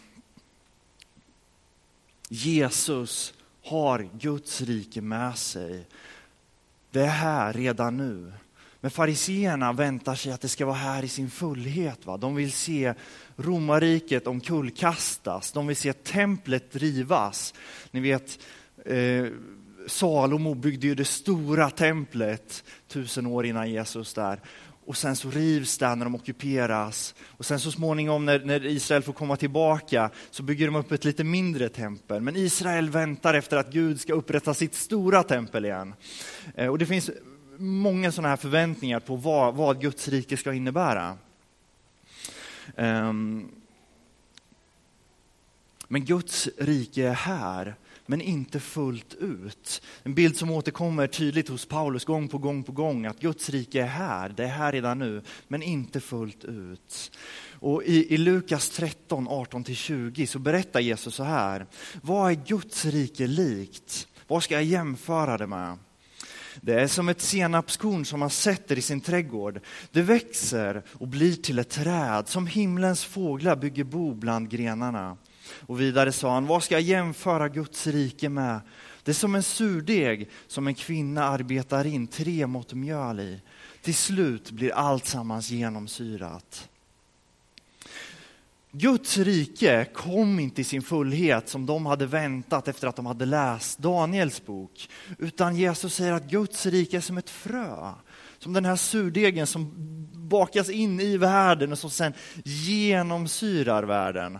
Jesus 2.29 3.33
har 3.63 4.09
Guds 4.19 4.61
rike 4.61 5.01
med 5.01 5.37
sig. 5.37 5.85
Det 6.91 7.01
är 7.01 7.07
här 7.07 7.53
redan 7.53 7.97
nu. 7.97 8.33
Men 8.81 8.91
fariseerna 8.91 9.73
väntar 9.73 10.15
sig 10.15 10.31
att 10.31 10.41
det 10.41 10.47
ska 10.47 10.65
vara 10.65 10.75
här 10.75 11.03
i 11.03 11.07
sin 11.07 11.29
fullhet. 11.29 12.05
Va? 12.05 12.17
De 12.17 12.35
vill 12.35 12.51
se 12.51 12.93
romarriket 13.35 14.27
omkullkastas, 14.27 15.51
de 15.51 15.67
vill 15.67 15.75
se 15.75 15.93
templet 15.93 16.75
rivas. 16.75 17.53
Ni 17.91 17.99
vet, 17.99 18.39
eh, 18.85 19.25
Salomo 19.87 20.53
byggde 20.53 20.87
ju 20.87 20.95
det 20.95 21.05
stora 21.05 21.69
templet 21.69 22.63
tusen 22.87 23.25
år 23.25 23.45
innan 23.45 23.71
Jesus 23.71 24.13
där 24.13 24.39
och 24.91 24.97
sen 24.97 25.15
så 25.15 25.31
rivs 25.31 25.77
det 25.77 25.95
när 25.95 26.05
de 26.05 26.15
ockuperas. 26.15 27.15
Och 27.27 27.45
sen 27.45 27.59
så 27.59 27.71
småningom 27.71 28.25
när, 28.25 28.39
när, 28.39 28.65
Israel 28.65 29.03
får 29.03 29.13
komma 29.13 29.35
tillbaka 29.35 30.09
så 30.31 30.43
bygger 30.43 30.65
de 30.65 30.75
upp 30.75 30.91
ett 30.91 31.05
lite 31.05 31.23
mindre 31.23 31.69
tempel. 31.69 32.21
Men 32.21 32.35
Israel 32.35 32.89
väntar 32.89 33.33
efter 33.33 33.57
att 33.57 33.71
Gud 33.71 34.01
ska 34.01 34.13
upprätta 34.13 34.53
sitt 34.53 34.75
stora 34.75 35.23
tempel 35.23 35.65
igen. 35.65 35.93
Eh, 36.55 36.67
och 36.67 36.77
det 36.77 36.85
finns 36.85 37.09
många 37.57 38.11
sådana 38.11 38.29
här 38.29 38.35
förväntningar 38.35 38.99
på 38.99 39.15
vad, 39.15 39.55
vad 39.55 39.81
Guds 39.81 40.07
rike 40.07 40.37
ska 40.37 40.53
innebära. 40.53 41.17
Ehm, 42.75 43.49
men 45.87 46.05
Guds 46.05 46.49
rike 46.57 47.07
är 47.07 47.13
här 47.13 47.75
men 48.11 48.21
inte 48.21 48.59
fullt 48.59 49.13
ut. 49.13 49.81
En 50.03 50.13
bild 50.13 50.37
som 50.37 50.51
återkommer 50.51 51.07
tydligt 51.07 51.49
hos 51.49 51.65
Paulus 51.65 52.05
gång 52.05 52.27
på 52.27 52.37
gång 52.37 52.63
på 52.63 52.71
gång, 52.71 53.05
att 53.05 53.19
Guds 53.19 53.49
rike 53.49 53.81
är 53.81 53.87
här, 53.87 54.29
det 54.29 54.43
är 54.43 54.47
här 54.47 54.71
redan 54.71 54.99
nu, 54.99 55.21
men 55.47 55.61
inte 55.61 55.99
fullt 55.99 56.45
ut. 56.45 57.11
Och 57.59 57.83
i, 57.83 58.13
i 58.13 58.17
Lukas 58.17 58.69
13, 58.69 59.27
18-20 59.27 60.25
så 60.25 60.39
berättar 60.39 60.79
Jesus 60.79 61.15
så 61.15 61.23
här, 61.23 61.65
vad 62.01 62.31
är 62.31 62.35
Guds 62.35 62.85
rike 62.85 63.27
likt? 63.27 64.07
Vad 64.27 64.43
ska 64.43 64.53
jag 64.53 64.63
jämföra 64.63 65.37
det 65.37 65.47
med? 65.47 65.77
Det 66.61 66.73
är 66.73 66.87
som 66.87 67.09
ett 67.09 67.21
senapskorn 67.21 68.05
som 68.05 68.19
man 68.19 68.29
sätter 68.29 68.77
i 68.77 68.81
sin 68.81 69.01
trädgård. 69.01 69.59
Det 69.91 70.01
växer 70.01 70.83
och 70.91 71.07
blir 71.07 71.35
till 71.35 71.59
ett 71.59 71.69
träd, 71.69 72.27
som 72.27 72.47
himlens 72.47 73.05
fåglar 73.05 73.55
bygger 73.55 73.83
bo 73.83 74.13
bland 74.13 74.49
grenarna. 74.49 75.17
Och 75.47 75.81
vidare 75.81 76.11
sa 76.11 76.33
han, 76.33 76.47
vad 76.47 76.63
ska 76.63 76.75
jag 76.75 76.81
jämföra 76.81 77.49
Guds 77.49 77.87
rike 77.87 78.29
med? 78.29 78.61
Det 79.03 79.11
är 79.11 79.13
som 79.13 79.35
en 79.35 79.43
surdeg 79.43 80.29
som 80.47 80.67
en 80.67 80.75
kvinna 80.75 81.23
arbetar 81.23 81.87
in 81.87 82.07
tre 82.07 82.47
mått 82.47 82.73
mjöl 82.73 83.19
i. 83.19 83.41
Till 83.81 83.95
slut 83.95 84.51
blir 84.51 84.71
allt 84.71 85.05
sammans 85.05 85.49
genomsyrat. 85.49 86.69
Guds 88.71 89.17
rike 89.17 89.85
kom 89.93 90.39
inte 90.39 90.61
i 90.61 90.63
sin 90.63 90.81
fullhet 90.81 91.49
som 91.49 91.65
de 91.65 91.85
hade 91.85 92.05
väntat 92.05 92.67
efter 92.67 92.87
att 92.87 92.95
de 92.95 93.05
hade 93.05 93.25
läst 93.25 93.79
Daniels 93.79 94.45
bok. 94.45 94.89
Utan 95.17 95.55
Jesus 95.55 95.95
säger 95.95 96.13
att 96.13 96.29
Guds 96.29 96.65
rike 96.65 96.97
är 96.97 97.01
som 97.01 97.17
ett 97.17 97.29
frö. 97.29 97.91
Som 98.39 98.53
den 98.53 98.65
här 98.65 98.75
surdegen 98.75 99.47
som 99.47 99.71
bakas 100.13 100.69
in 100.69 100.99
i 100.99 101.17
världen 101.17 101.71
och 101.71 101.79
som 101.79 101.89
sen 101.89 102.13
genomsyrar 102.43 103.83
världen. 103.83 104.39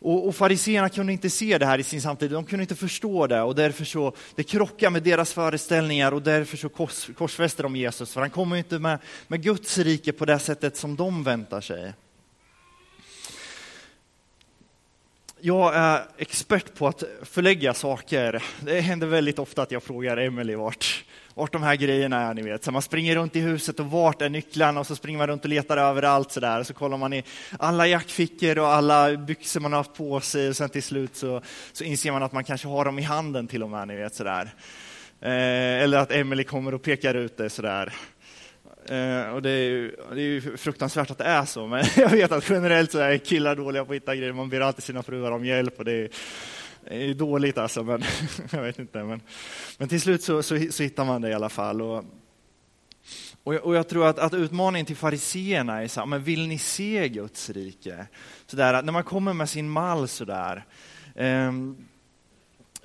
Och, 0.00 0.28
och 0.28 0.36
fariseerna 0.36 0.88
kunde 0.88 1.12
inte 1.12 1.30
se 1.30 1.58
det 1.58 1.66
här 1.66 1.78
i 1.78 1.82
sin 1.82 2.02
samtid, 2.02 2.30
de 2.30 2.44
kunde 2.44 2.62
inte 2.62 2.74
förstå 2.74 3.26
det. 3.26 3.42
Och 3.42 3.54
därför 3.54 3.84
så, 3.84 4.14
det 4.34 4.42
krockar 4.42 4.90
med 4.90 5.02
deras 5.02 5.32
föreställningar 5.32 6.12
och 6.12 6.22
därför 6.22 6.56
så 6.56 6.68
kors, 6.68 7.10
korsfäster 7.16 7.62
de 7.62 7.76
Jesus, 7.76 8.12
för 8.12 8.20
han 8.20 8.30
kommer 8.30 8.56
inte 8.56 8.78
med, 8.78 8.98
med 9.28 9.42
Guds 9.42 9.78
rike 9.78 10.12
på 10.12 10.24
det 10.24 10.38
sättet 10.38 10.76
som 10.76 10.96
de 10.96 11.24
väntar 11.24 11.60
sig. 11.60 11.92
Jag 15.42 15.74
är 15.74 16.02
expert 16.18 16.74
på 16.74 16.88
att 16.88 17.02
förlägga 17.22 17.74
saker. 17.74 18.42
Det 18.60 18.80
händer 18.80 19.06
väldigt 19.06 19.38
ofta 19.38 19.62
att 19.62 19.70
jag 19.70 19.82
frågar 19.82 20.16
Emelie 20.16 20.56
vart, 20.56 21.04
vart 21.34 21.52
de 21.52 21.62
här 21.62 21.76
grejerna 21.76 22.20
är. 22.20 22.34
Ni 22.34 22.42
vet. 22.42 22.64
Så 22.64 22.72
man 22.72 22.82
springer 22.82 23.16
runt 23.16 23.36
i 23.36 23.40
huset 23.40 23.80
och 23.80 23.86
vart 23.86 24.22
är 24.22 24.28
nycklarna? 24.28 24.80
Och 24.80 24.86
så 24.86 24.96
springer 24.96 25.18
man 25.18 25.26
runt 25.26 25.44
och 25.44 25.48
letar 25.48 25.76
överallt. 25.76 26.32
Så, 26.32 26.40
där. 26.40 26.62
så 26.62 26.74
kollar 26.74 26.96
man 26.96 27.12
i 27.12 27.24
alla 27.58 27.86
jackfickor 27.86 28.58
och 28.58 28.68
alla 28.68 29.16
byxor 29.16 29.60
man 29.60 29.72
har 29.72 29.78
haft 29.78 29.94
på 29.94 30.20
sig. 30.20 30.48
Och 30.48 30.56
sen 30.56 30.68
till 30.68 30.82
slut 30.82 31.16
så, 31.16 31.42
så 31.72 31.84
inser 31.84 32.12
man 32.12 32.22
att 32.22 32.32
man 32.32 32.44
kanske 32.44 32.68
har 32.68 32.84
dem 32.84 32.98
i 32.98 33.02
handen 33.02 33.46
till 33.46 33.62
och 33.62 33.70
med. 33.70 33.88
Ni 33.88 33.96
vet, 33.96 34.14
så 34.14 34.24
där. 34.24 34.54
Eh, 35.20 35.82
eller 35.82 35.98
att 35.98 36.12
Emelie 36.12 36.44
kommer 36.44 36.74
och 36.74 36.82
pekar 36.82 37.14
ut 37.14 37.36
det. 37.36 37.50
Så 37.50 37.62
där. 37.62 37.92
Eh, 38.90 39.34
och 39.34 39.42
det 39.42 39.50
är, 39.50 39.70
ju, 39.70 39.96
det 40.14 40.20
är 40.20 40.26
ju 40.26 40.56
fruktansvärt 40.56 41.10
att 41.10 41.18
det 41.18 41.24
är 41.24 41.44
så, 41.44 41.66
men 41.66 41.84
jag 41.96 42.08
vet 42.08 42.32
att 42.32 42.50
generellt 42.50 42.92
så 42.92 42.98
är 42.98 43.18
killar 43.18 43.56
dåliga 43.56 43.84
på 43.84 43.92
att 43.92 43.96
hitta 43.96 44.16
grejer. 44.16 44.32
Man 44.32 44.48
ber 44.48 44.60
alltid 44.60 44.84
sina 44.84 45.02
fruar 45.02 45.30
om 45.30 45.44
hjälp 45.44 45.78
och 45.78 45.84
det 45.84 45.92
är, 45.92 46.08
det 46.88 47.04
är 47.10 47.14
dåligt 47.14 47.58
alltså, 47.58 47.82
men 47.82 48.02
jag 48.50 48.62
vet 48.62 48.78
inte. 48.78 49.04
Men, 49.04 49.20
men 49.78 49.88
till 49.88 50.00
slut 50.00 50.22
så, 50.22 50.42
så, 50.42 50.58
så 50.70 50.82
hittar 50.82 51.04
man 51.04 51.22
det 51.22 51.28
i 51.28 51.34
alla 51.34 51.48
fall. 51.48 51.82
Och, 51.82 52.04
och 53.42 53.54
jag, 53.54 53.64
och 53.64 53.74
jag 53.74 53.88
tror 53.88 54.06
att, 54.06 54.18
att 54.18 54.34
utmaningen 54.34 54.86
till 54.86 54.96
fariseerna 54.96 55.82
är 55.82 55.88
så 55.88 56.00
här, 56.00 56.06
men 56.06 56.22
vill 56.22 56.48
ni 56.48 56.58
se 56.58 57.08
Guds 57.08 57.50
rike? 57.50 58.06
Så 58.46 58.56
där, 58.56 58.82
när 58.82 58.92
man 58.92 59.04
kommer 59.04 59.32
med 59.32 59.48
sin 59.48 59.68
mall 59.68 60.08
sådär, 60.08 60.64
eh, 61.14 61.52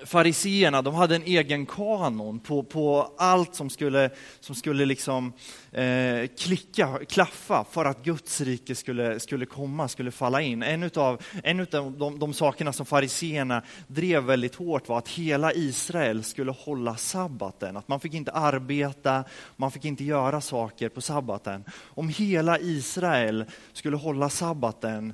fariseerna, 0.06 0.82
de 0.82 0.96
hade 0.96 1.16
en 1.16 1.24
egen 1.24 1.66
kanon 1.66 2.40
på, 2.40 2.64
på 2.64 3.14
allt 3.18 3.56
som 3.56 3.70
skulle, 3.70 4.10
som 4.40 4.56
skulle 4.56 4.86
liksom, 4.86 5.34
eh, 5.72 6.28
klicka, 6.38 7.00
klaffa 7.10 7.66
för 7.72 7.86
att 7.86 8.04
Guds 8.04 8.42
rike 8.42 8.76
skulle, 8.76 9.20
skulle 9.20 9.46
komma, 9.46 9.88
skulle 9.88 10.12
falla 10.12 10.42
in. 10.42 10.64
En 10.64 10.90
av 10.96 11.22
en 11.44 11.60
utav 11.60 11.98
de, 11.98 12.20
de 12.20 12.34
sakerna 12.34 12.74
som 12.74 12.86
fariseerna 12.86 13.62
drev 13.88 14.24
väldigt 14.24 14.56
hårt 14.56 14.90
var 14.90 14.98
att 14.98 15.10
hela 15.10 15.54
Israel 15.54 16.24
skulle 16.24 16.52
hålla 16.52 16.96
sabbaten. 16.96 17.78
Att 17.78 17.88
man 17.88 18.00
fick 18.00 18.14
inte 18.14 18.32
arbeta, 18.32 19.24
man 19.56 19.72
fick 19.72 19.86
inte 19.86 20.04
göra 20.04 20.42
saker 20.42 20.90
på 20.90 21.02
sabbaten. 21.02 21.64
Om 21.84 22.10
hela 22.10 22.60
Israel 22.60 23.46
skulle 23.74 23.98
hålla 23.98 24.30
sabbaten 24.30 25.14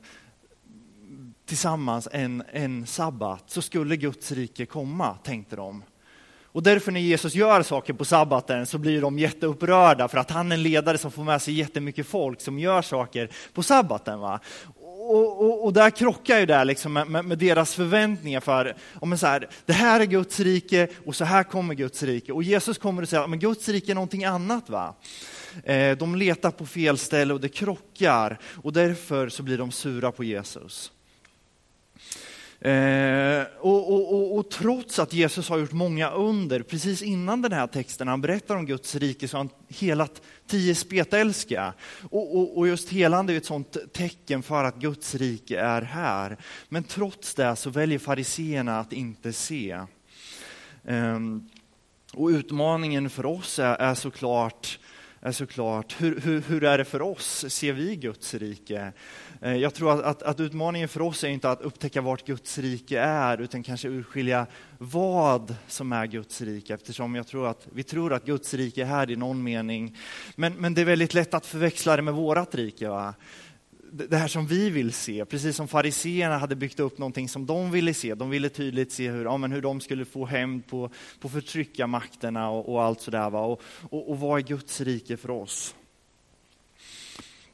tillsammans 1.52 2.08
en, 2.12 2.44
en 2.52 2.86
sabbat 2.86 3.44
så 3.48 3.62
skulle 3.62 3.96
Guds 3.96 4.32
rike 4.32 4.66
komma, 4.66 5.18
tänkte 5.24 5.56
de. 5.56 5.84
Och 6.44 6.64
därför 6.64 6.92
när 6.92 7.00
Jesus 7.00 7.36
gör 7.36 7.64
saker 7.64 7.94
på 7.94 8.06
sabbaten 8.06 8.66
så 8.66 8.78
blir 8.78 9.02
de 9.02 9.20
jätteupprörda 9.20 10.08
för 10.08 10.18
att 10.18 10.32
han 10.32 10.52
är 10.52 10.56
en 10.56 10.64
ledare 10.64 10.98
som 10.98 11.12
får 11.12 11.24
med 11.24 11.42
sig 11.42 11.54
jättemycket 11.54 12.08
folk 12.08 12.42
som 12.42 12.60
gör 12.60 12.82
saker 12.82 13.30
på 13.54 13.64
sabbaten. 13.64 14.20
Va? 14.20 14.40
Och, 14.86 15.42
och, 15.42 15.66
och 15.66 15.74
där 15.74 15.90
krockar 15.90 16.40
ju 16.40 16.46
det 16.46 16.64
liksom 16.64 16.94
med, 16.94 17.08
med, 17.08 17.26
med, 17.26 17.38
deras 17.38 17.76
förväntningar 17.76 18.40
för 18.40 18.76
om 19.00 19.18
så 19.18 19.28
här, 19.28 19.50
det 19.66 19.74
här 19.74 20.00
är 20.00 20.06
Guds 20.06 20.40
rike 20.40 20.88
och 21.06 21.16
så 21.16 21.26
här 21.26 21.44
kommer 21.44 21.74
Guds 21.74 22.04
rike. 22.04 22.34
Och 22.34 22.44
Jesus 22.44 22.78
kommer 22.78 23.04
att 23.04 23.10
säga 23.10 23.24
att 23.24 23.30
Guds 23.30 23.70
rike 23.70 23.92
är 23.92 23.96
någonting 23.96 24.26
annat. 24.26 24.70
va? 24.70 24.96
Eh, 25.64 25.98
de 25.98 26.16
letar 26.16 26.52
på 26.52 26.66
fel 26.66 26.98
ställe 26.98 27.34
och 27.34 27.42
det 27.42 27.50
krockar 27.50 28.40
och 28.64 28.74
därför 28.74 29.30
så 29.30 29.44
blir 29.44 29.58
de 29.58 29.72
sura 29.72 30.12
på 30.12 30.24
Jesus. 30.24 30.92
Eh, 32.62 33.44
och, 33.60 33.94
och, 33.94 34.14
och, 34.14 34.38
och, 34.38 34.50
trots 34.50 35.00
att 35.00 35.14
Jesus 35.14 35.50
har 35.50 35.58
gjort 35.58 35.72
många 35.72 36.12
under, 36.12 36.62
precis 36.62 37.02
innan 37.02 37.42
den 37.42 37.52
här 37.52 37.68
texten, 37.68 38.08
han 38.08 38.22
berättar 38.22 38.56
om 38.56 38.66
Guds 38.66 38.96
rike, 38.96 39.28
så 39.28 39.38
har 39.38 39.44
han 39.44 39.54
helat 39.70 40.22
tio 40.48 40.76
spetälska. 40.76 41.74
Och, 42.10 42.58
och, 42.58 42.68
just 42.68 42.90
helande 42.90 43.34
är 43.34 43.38
ett 43.38 43.46
sånt 43.46 43.78
tecken 43.94 44.44
för 44.44 44.64
att 44.64 44.76
Guds 44.76 45.16
rike 45.16 45.60
är 45.60 45.82
här. 45.82 46.38
Men 46.70 46.84
trots 46.84 47.36
det 47.36 47.56
så 47.56 47.70
väljer 47.70 48.00
fariseerna 48.00 48.80
att 48.80 48.94
inte 48.94 49.34
se. 49.34 49.72
Eh, 50.84 51.20
och 52.14 52.28
utmaningen 52.28 53.10
för 53.10 53.26
oss 53.26 53.60
är, 53.60 53.76
är 53.76 53.96
såklart 53.96 54.80
är 55.22 55.32
såklart, 55.32 55.96
hur, 56.02 56.20
hur, 56.20 56.42
hur 56.42 56.64
är 56.64 56.78
det 56.78 56.86
för 56.86 57.02
oss? 57.02 57.46
Ser 57.50 57.74
vi 57.74 57.96
Guds 57.96 58.34
rike? 58.34 58.92
Eh, 59.42 59.56
jag 59.56 59.74
tror 59.74 59.94
att, 59.94 60.04
att, 60.04 60.24
att, 60.24 60.40
utmaningen 60.40 60.88
för 60.88 61.02
oss 61.02 61.24
är 61.24 61.28
inte 61.28 61.50
att 61.50 61.62
upptäcka 61.62 62.02
vart 62.02 62.26
Guds 62.26 62.58
rike 62.58 63.00
är, 63.00 63.42
utan 63.42 63.64
kanske 63.64 63.88
urskilja 63.88 64.46
vad 64.78 65.56
som 65.68 65.92
är 65.92 66.06
Guds 66.06 66.42
rike, 66.42 66.74
eftersom 66.74 67.16
jag 67.16 67.28
tror 67.28 67.48
att 67.48 67.68
vi 67.74 67.84
tror 67.84 68.14
att 68.14 68.26
Guds 68.26 68.54
rike 68.54 68.82
är 68.82 68.86
här 68.86 69.12
i 69.12 69.16
någon 69.16 69.44
mening. 69.44 69.98
Men, 70.36 70.54
men 70.54 70.74
det 70.74 70.82
är 70.82 70.86
väldigt 70.86 71.14
lätt 71.14 71.34
att 71.34 71.46
förväxla 71.46 71.96
det 71.96 72.02
med 72.02 72.14
vårat 72.14 72.56
rike. 72.56 72.90
Va? 72.90 73.14
Det 73.94 74.18
här 74.18 74.28
som 74.28 74.48
vi 74.48 74.70
vill 74.70 74.94
se, 74.94 75.26
precis 75.26 75.56
som 75.56 75.68
fariseerna 75.68 76.38
hade 76.38 76.56
byggt 76.56 76.80
upp 76.80 76.98
någonting 76.98 77.30
som 77.30 77.46
de 77.46 77.72
ville 77.72 77.94
se. 77.94 78.16
De 78.16 78.30
ville 78.30 78.50
tydligt 78.50 78.92
se 78.92 79.10
hur, 79.10 79.24
ja, 79.24 79.38
men 79.38 79.52
hur 79.52 79.62
de 79.62 79.82
skulle 79.82 80.06
få 80.06 80.26
hämnd 80.26 80.68
på, 80.68 80.90
på 81.20 81.30
förtryckarmakterna 81.30 82.50
och, 82.50 82.74
och 82.74 82.84
allt 82.84 83.02
sådär. 83.02 83.30
Va? 83.30 83.42
Och, 83.42 83.62
och, 83.90 84.10
och 84.10 84.20
vad 84.20 84.40
är 84.40 84.44
Guds 84.44 84.82
rike 84.82 85.18
för 85.18 85.30
oss? 85.32 85.76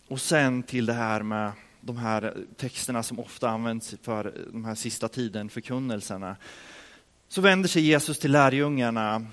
Och 0.07 0.21
sen 0.21 0.63
till 0.63 0.85
det 0.85 0.93
här 0.93 1.23
med 1.23 1.51
de 1.81 1.97
här 1.97 2.37
texterna 2.57 3.03
som 3.03 3.19
ofta 3.19 3.49
används 3.49 3.95
för 4.01 4.47
de 4.51 4.65
här 4.65 4.75
sista 4.75 5.07
tiden, 5.07 5.49
förkunnelserna. 5.49 6.35
Så 7.27 7.41
vänder 7.41 7.69
sig 7.69 7.81
Jesus 7.81 8.19
till 8.19 8.31
lärjungarna 8.31 9.25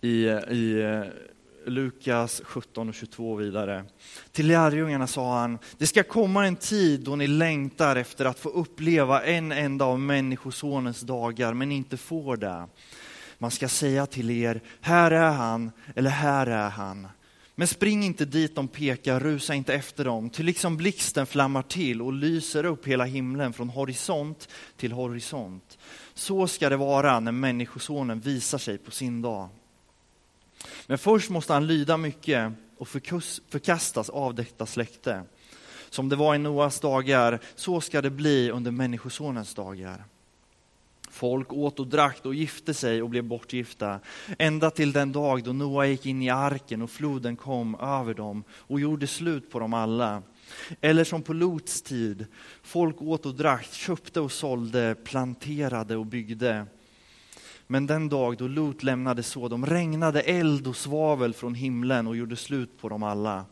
i, 0.00 0.26
i 0.26 0.84
Lukas 1.66 2.42
17 2.44 2.88
och 2.88 2.94
22 2.94 3.34
vidare. 3.34 3.84
Till 4.32 4.46
lärjungarna 4.46 5.06
sa 5.06 5.40
han, 5.40 5.58
det 5.78 5.86
ska 5.86 6.02
komma 6.02 6.46
en 6.46 6.56
tid 6.56 7.00
då 7.00 7.16
ni 7.16 7.26
längtar 7.26 7.96
efter 7.96 8.24
att 8.24 8.38
få 8.38 8.48
uppleva 8.48 9.22
en 9.22 9.52
enda 9.52 9.84
av 9.84 10.00
Människosonens 10.00 11.00
dagar, 11.00 11.54
men 11.54 11.72
inte 11.72 11.96
får 11.96 12.36
det. 12.36 12.66
Man 13.38 13.50
ska 13.50 13.68
säga 13.68 14.06
till 14.06 14.30
er, 14.30 14.60
här 14.80 15.10
är 15.10 15.30
han, 15.30 15.70
eller 15.94 16.10
här 16.10 16.46
är 16.46 16.68
han. 16.68 17.08
Men 17.58 17.68
spring 17.68 18.04
inte 18.04 18.24
dit 18.24 18.54
de 18.54 18.68
pekar, 18.68 19.20
rusa 19.20 19.54
inte 19.54 19.74
efter 19.74 20.04
dem, 20.04 20.30
ty 20.30 20.42
liksom 20.42 20.76
blixten 20.76 21.26
flammar 21.26 21.62
till 21.62 22.02
och 22.02 22.12
lyser 22.12 22.64
upp 22.64 22.86
hela 22.86 23.04
himlen 23.04 23.52
från 23.52 23.68
horisont 23.68 24.48
till 24.76 24.92
horisont. 24.92 25.78
Så 26.14 26.46
ska 26.46 26.68
det 26.68 26.76
vara 26.76 27.20
när 27.20 27.32
Människosonen 27.32 28.20
visar 28.20 28.58
sig 28.58 28.78
på 28.78 28.90
sin 28.90 29.22
dag. 29.22 29.48
Men 30.86 30.98
först 30.98 31.30
måste 31.30 31.52
han 31.52 31.66
lyda 31.66 31.96
mycket 31.96 32.52
och 32.78 32.88
förkastas 32.88 34.10
av 34.10 34.34
detta 34.34 34.66
släkte. 34.66 35.22
Som 35.90 36.08
det 36.08 36.16
var 36.16 36.34
i 36.34 36.38
Noas 36.38 36.80
dagar, 36.80 37.40
så 37.54 37.80
ska 37.80 38.02
det 38.02 38.10
bli 38.10 38.50
under 38.50 38.70
Människosonens 38.70 39.54
dagar. 39.54 40.04
Folk 41.10 41.52
åt 41.52 41.80
och 41.80 41.86
drack 41.86 42.26
och 42.26 42.34
gifte 42.34 42.74
sig 42.74 43.02
och 43.02 43.10
blev 43.10 43.24
bortgifta, 43.24 44.00
ända 44.38 44.70
till 44.70 44.92
den 44.92 45.12
dag 45.12 45.44
då 45.44 45.52
Noa 45.52 45.86
gick 45.86 46.06
in 46.06 46.22
i 46.22 46.30
arken 46.30 46.82
och 46.82 46.90
floden 46.90 47.36
kom 47.36 47.74
över 47.74 48.14
dem 48.14 48.44
och 48.50 48.80
gjorde 48.80 49.06
slut 49.06 49.50
på 49.50 49.58
dem 49.58 49.74
alla. 49.74 50.22
Eller 50.80 51.04
som 51.04 51.22
på 51.22 51.32
Lots 51.32 51.82
tid, 51.82 52.26
folk 52.62 53.02
åt 53.02 53.26
och 53.26 53.34
drack, 53.34 53.72
köpte 53.72 54.20
och 54.20 54.32
sålde, 54.32 54.94
planterade 54.94 55.96
och 55.96 56.06
byggde. 56.06 56.66
Men 57.66 57.86
den 57.86 58.08
dag 58.08 58.36
då 58.36 58.48
Lot 58.48 58.82
lämnade 58.82 59.22
Sodom 59.22 59.66
regnade 59.66 60.20
eld 60.20 60.66
och 60.66 60.76
svavel 60.76 61.34
från 61.34 61.54
himlen 61.54 62.06
och 62.06 62.16
gjorde 62.16 62.36
slut 62.36 62.78
på 62.80 62.88
dem 62.88 63.02
alla. 63.02 63.44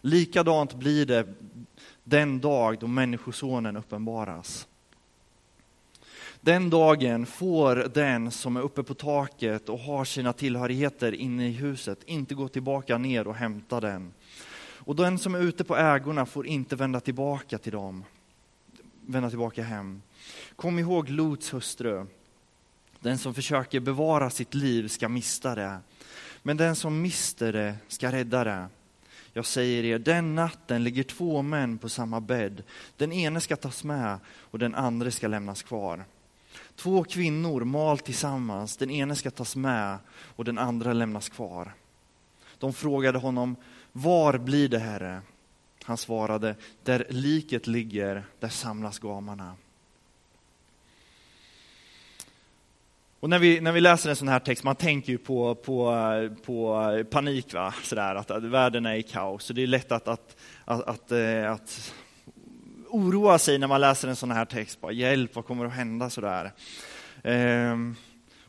Likadant 0.00 0.74
blir 0.74 1.06
det 1.06 1.28
den 2.04 2.40
dag 2.40 2.78
då 2.78 2.86
Människosonen 2.86 3.76
uppenbaras. 3.76 4.66
Den 6.40 6.70
dagen 6.70 7.26
får 7.26 7.76
den 7.94 8.30
som 8.30 8.56
är 8.56 8.60
uppe 8.60 8.82
på 8.82 8.94
taket 8.94 9.68
och 9.68 9.78
har 9.78 10.04
sina 10.04 10.32
tillhörigheter 10.32 11.12
inne 11.12 11.48
i 11.48 11.52
huset 11.52 11.98
inte 12.06 12.34
gå 12.34 12.48
tillbaka 12.48 12.98
ner 12.98 13.26
och 13.26 13.34
hämta 13.34 13.80
den. 13.80 14.12
Och 14.82 14.96
den 14.96 15.18
som 15.18 15.34
är 15.34 15.40
ute 15.40 15.64
på 15.64 15.76
ägorna 15.76 16.26
får 16.26 16.46
inte 16.46 16.76
vända 16.76 17.00
tillbaka 17.00 17.58
till 17.58 17.72
dem, 17.72 18.04
vända 19.06 19.30
tillbaka 19.30 19.62
hem. 19.62 20.02
Kom 20.56 20.78
ihåg 20.78 21.08
Lots 21.08 21.54
hustru. 21.54 22.06
Den 23.00 23.18
som 23.18 23.34
försöker 23.34 23.80
bevara 23.80 24.30
sitt 24.30 24.54
liv 24.54 24.88
ska 24.88 25.08
mista 25.08 25.54
det, 25.54 25.78
men 26.42 26.56
den 26.56 26.76
som 26.76 27.02
mister 27.02 27.52
det 27.52 27.74
ska 27.88 28.12
rädda 28.12 28.44
det. 28.44 28.68
Jag 29.32 29.46
säger 29.46 29.84
er, 29.84 29.98
den 29.98 30.34
natten 30.34 30.84
ligger 30.84 31.02
två 31.02 31.42
män 31.42 31.78
på 31.78 31.88
samma 31.88 32.20
bädd. 32.20 32.62
Den 32.96 33.12
ene 33.12 33.40
ska 33.40 33.56
tas 33.56 33.84
med 33.84 34.18
och 34.26 34.58
den 34.58 34.74
andra 34.74 35.10
ska 35.10 35.28
lämnas 35.28 35.62
kvar. 35.62 36.04
Två 36.76 37.04
kvinnor 37.04 37.64
mal 37.64 37.98
tillsammans, 37.98 38.76
den 38.76 38.90
ene 38.90 39.16
ska 39.16 39.30
tas 39.30 39.56
med 39.56 39.98
och 40.10 40.44
den 40.44 40.58
andra 40.58 40.92
lämnas 40.92 41.28
kvar. 41.28 41.74
De 42.58 42.72
frågade 42.72 43.18
honom, 43.18 43.56
var 43.92 44.38
blir 44.38 44.68
det 44.68 44.78
Herre? 44.78 45.22
Han 45.84 45.96
svarade, 45.96 46.54
där 46.82 47.06
liket 47.08 47.66
ligger, 47.66 48.26
där 48.40 48.48
samlas 48.48 48.98
gamarna. 48.98 49.56
Och 53.20 53.30
när 53.30 53.38
vi, 53.38 53.60
när 53.60 53.72
vi 53.72 53.80
läser 53.80 54.10
en 54.10 54.16
sån 54.16 54.28
här 54.28 54.38
text, 54.38 54.64
man 54.64 54.76
tänker 54.76 55.12
ju 55.12 55.18
på, 55.18 55.54
på, 55.54 55.94
på 56.44 57.04
panik, 57.10 57.54
va? 57.54 57.74
Sådär, 57.82 58.14
att, 58.14 58.30
att 58.30 58.42
världen 58.42 58.86
är 58.86 58.94
i 58.94 59.02
kaos. 59.02 59.44
Så 59.44 59.52
det 59.52 59.62
är 59.62 59.66
lätt 59.66 59.92
att, 59.92 60.08
att, 60.08 60.36
att, 60.64 60.88
att, 60.88 61.12
eh, 61.12 61.52
att 61.52 61.94
oroa 62.88 63.38
sig 63.38 63.58
när 63.58 63.66
man 63.66 63.80
läser 63.80 64.08
en 64.08 64.16
sån 64.16 64.30
här 64.30 64.44
text. 64.44 64.80
Bara, 64.80 64.92
Hjälp, 64.92 65.34
vad 65.34 65.44
kommer 65.44 65.64
att 65.64 65.72
hända? 65.72 66.10
Sådär. 66.10 66.52
Ehm, 67.24 67.96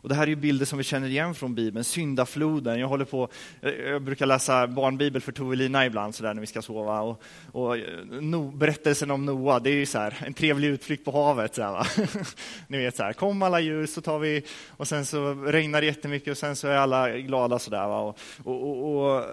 och 0.01 0.09
det 0.09 0.15
här 0.15 0.23
är 0.23 0.27
ju 0.27 0.35
bilder 0.35 0.65
som 0.65 0.77
vi 0.77 0.83
känner 0.83 1.07
igen 1.07 1.35
från 1.35 1.55
Bibeln, 1.55 1.83
syndafloden. 1.83 2.79
Jag, 2.79 2.87
håller 2.87 3.05
på, 3.05 3.27
jag 3.61 4.01
brukar 4.01 4.25
läsa 4.25 4.67
barnbibel 4.67 5.21
för 5.21 5.31
Tove 5.31 5.55
Lina 5.55 5.85
ibland 5.85 6.15
så 6.15 6.23
där 6.23 6.33
när 6.33 6.41
vi 6.41 6.47
ska 6.47 6.61
sova. 6.61 7.01
Och, 7.01 7.21
och 7.51 7.77
no, 8.09 8.51
berättelsen 8.51 9.11
om 9.11 9.25
Noa, 9.25 9.59
det 9.59 9.69
är 9.69 9.75
ju 9.75 9.85
så 9.85 9.99
här, 9.99 10.17
en 10.25 10.33
trevlig 10.33 10.67
utflykt 10.67 11.05
på 11.05 11.11
havet. 11.11 11.55
Så 11.55 11.61
här, 11.61 11.87
Ni 12.67 12.77
vet, 12.77 12.95
så 12.95 13.03
här, 13.03 13.13
kom 13.13 13.41
alla 13.41 13.59
ljus 13.59 13.93
så 13.93 14.01
tar 14.01 14.19
vi, 14.19 14.43
och 14.67 14.87
sen 14.87 15.05
så 15.05 15.33
regnar 15.33 15.81
det 15.81 15.87
jättemycket 15.87 16.31
och 16.31 16.37
sen 16.37 16.55
så 16.55 16.67
är 16.67 16.77
alla 16.77 17.17
glada. 17.17 17.59
Så 17.59 17.71
där, 17.71 17.87
och, 17.87 18.17
och, 18.43 18.95
och, 18.95 19.23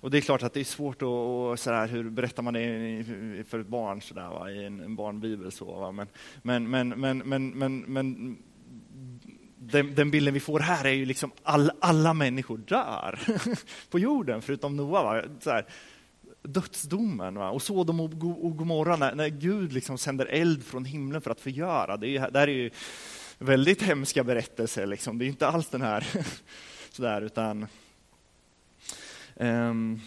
och, 0.00 0.10
det 0.10 0.18
är 0.18 0.20
klart 0.20 0.42
att 0.42 0.52
det 0.52 0.60
är 0.60 0.64
svårt 0.64 1.02
att, 1.02 1.08
och 1.08 1.58
så 1.58 1.72
här, 1.72 1.88
hur 1.88 2.10
berättar 2.10 2.42
man 2.42 2.54
det 2.54 3.44
för 3.48 3.58
ett 3.58 3.66
barn 3.66 4.00
så 4.00 4.14
där, 4.14 4.28
va, 4.28 4.50
i 4.50 4.64
en, 4.64 4.80
en 4.80 4.96
barnbibel. 4.96 5.52
Så, 5.52 5.64
va? 5.64 5.92
Men, 5.92 6.06
men, 6.42 6.70
men, 6.70 6.88
men, 6.88 7.18
men, 7.18 7.48
men, 7.48 7.80
men 7.80 8.36
den, 9.70 9.94
den, 9.94 10.10
bilden 10.10 10.34
vi 10.34 10.40
får 10.40 10.60
här 10.60 10.84
är 10.84 10.90
ju 10.90 11.04
liksom 11.04 11.30
all, 11.42 11.70
alla 11.80 12.14
människor 12.14 12.58
dör 12.58 13.18
på 13.90 13.98
jorden, 13.98 14.42
förutom 14.42 14.76
Noa. 14.76 15.02
Va? 15.02 15.22
Så 15.40 15.50
här, 15.50 15.66
dödsdomen 16.42 17.34
va? 17.34 17.50
och 17.50 17.62
Sodom 17.62 18.00
och 18.00 18.56
Gomorra, 18.56 18.96
när, 18.96 19.14
när 19.14 19.28
Gud 19.28 19.72
liksom 19.72 19.98
sänder 19.98 20.26
eld 20.26 20.64
från 20.64 20.84
himlen 20.84 21.20
för 21.20 21.30
att 21.30 21.40
förgöra. 21.40 21.96
Det, 21.96 22.08
är, 22.08 22.30
det 22.30 22.38
här 22.38 22.48
är 22.48 22.52
ju 22.52 22.70
väldigt 23.38 23.82
hemska 23.82 24.24
berättelser. 24.24 24.86
Liksom. 24.86 25.18
Det 25.18 25.24
är 25.24 25.26
inte 25.26 25.48
alls 25.48 25.68
den 25.68 25.82
här 25.82 26.06
sådär, 26.90 27.22
utan 27.22 27.66
um, 29.34 30.00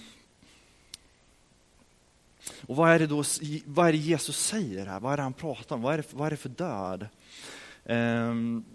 och 2.67 2.75
vad 2.75 2.91
är 2.91 2.99
det 2.99 3.07
då 3.07 3.23
vad 3.65 3.87
är 3.87 3.91
det 3.91 3.97
Jesus 3.97 4.37
säger 4.37 4.85
här? 4.85 4.99
Vad 4.99 5.13
är 5.13 5.17
det 5.17 5.23
han 5.23 5.33
pratar 5.33 5.75
om? 5.75 5.81
Vad 5.81 5.93
är 5.93 5.97
det, 5.97 6.13
vad 6.13 6.25
är 6.25 6.31
det 6.31 6.37
för 6.37 6.49
död? 6.49 7.07
Um, 7.83 8.65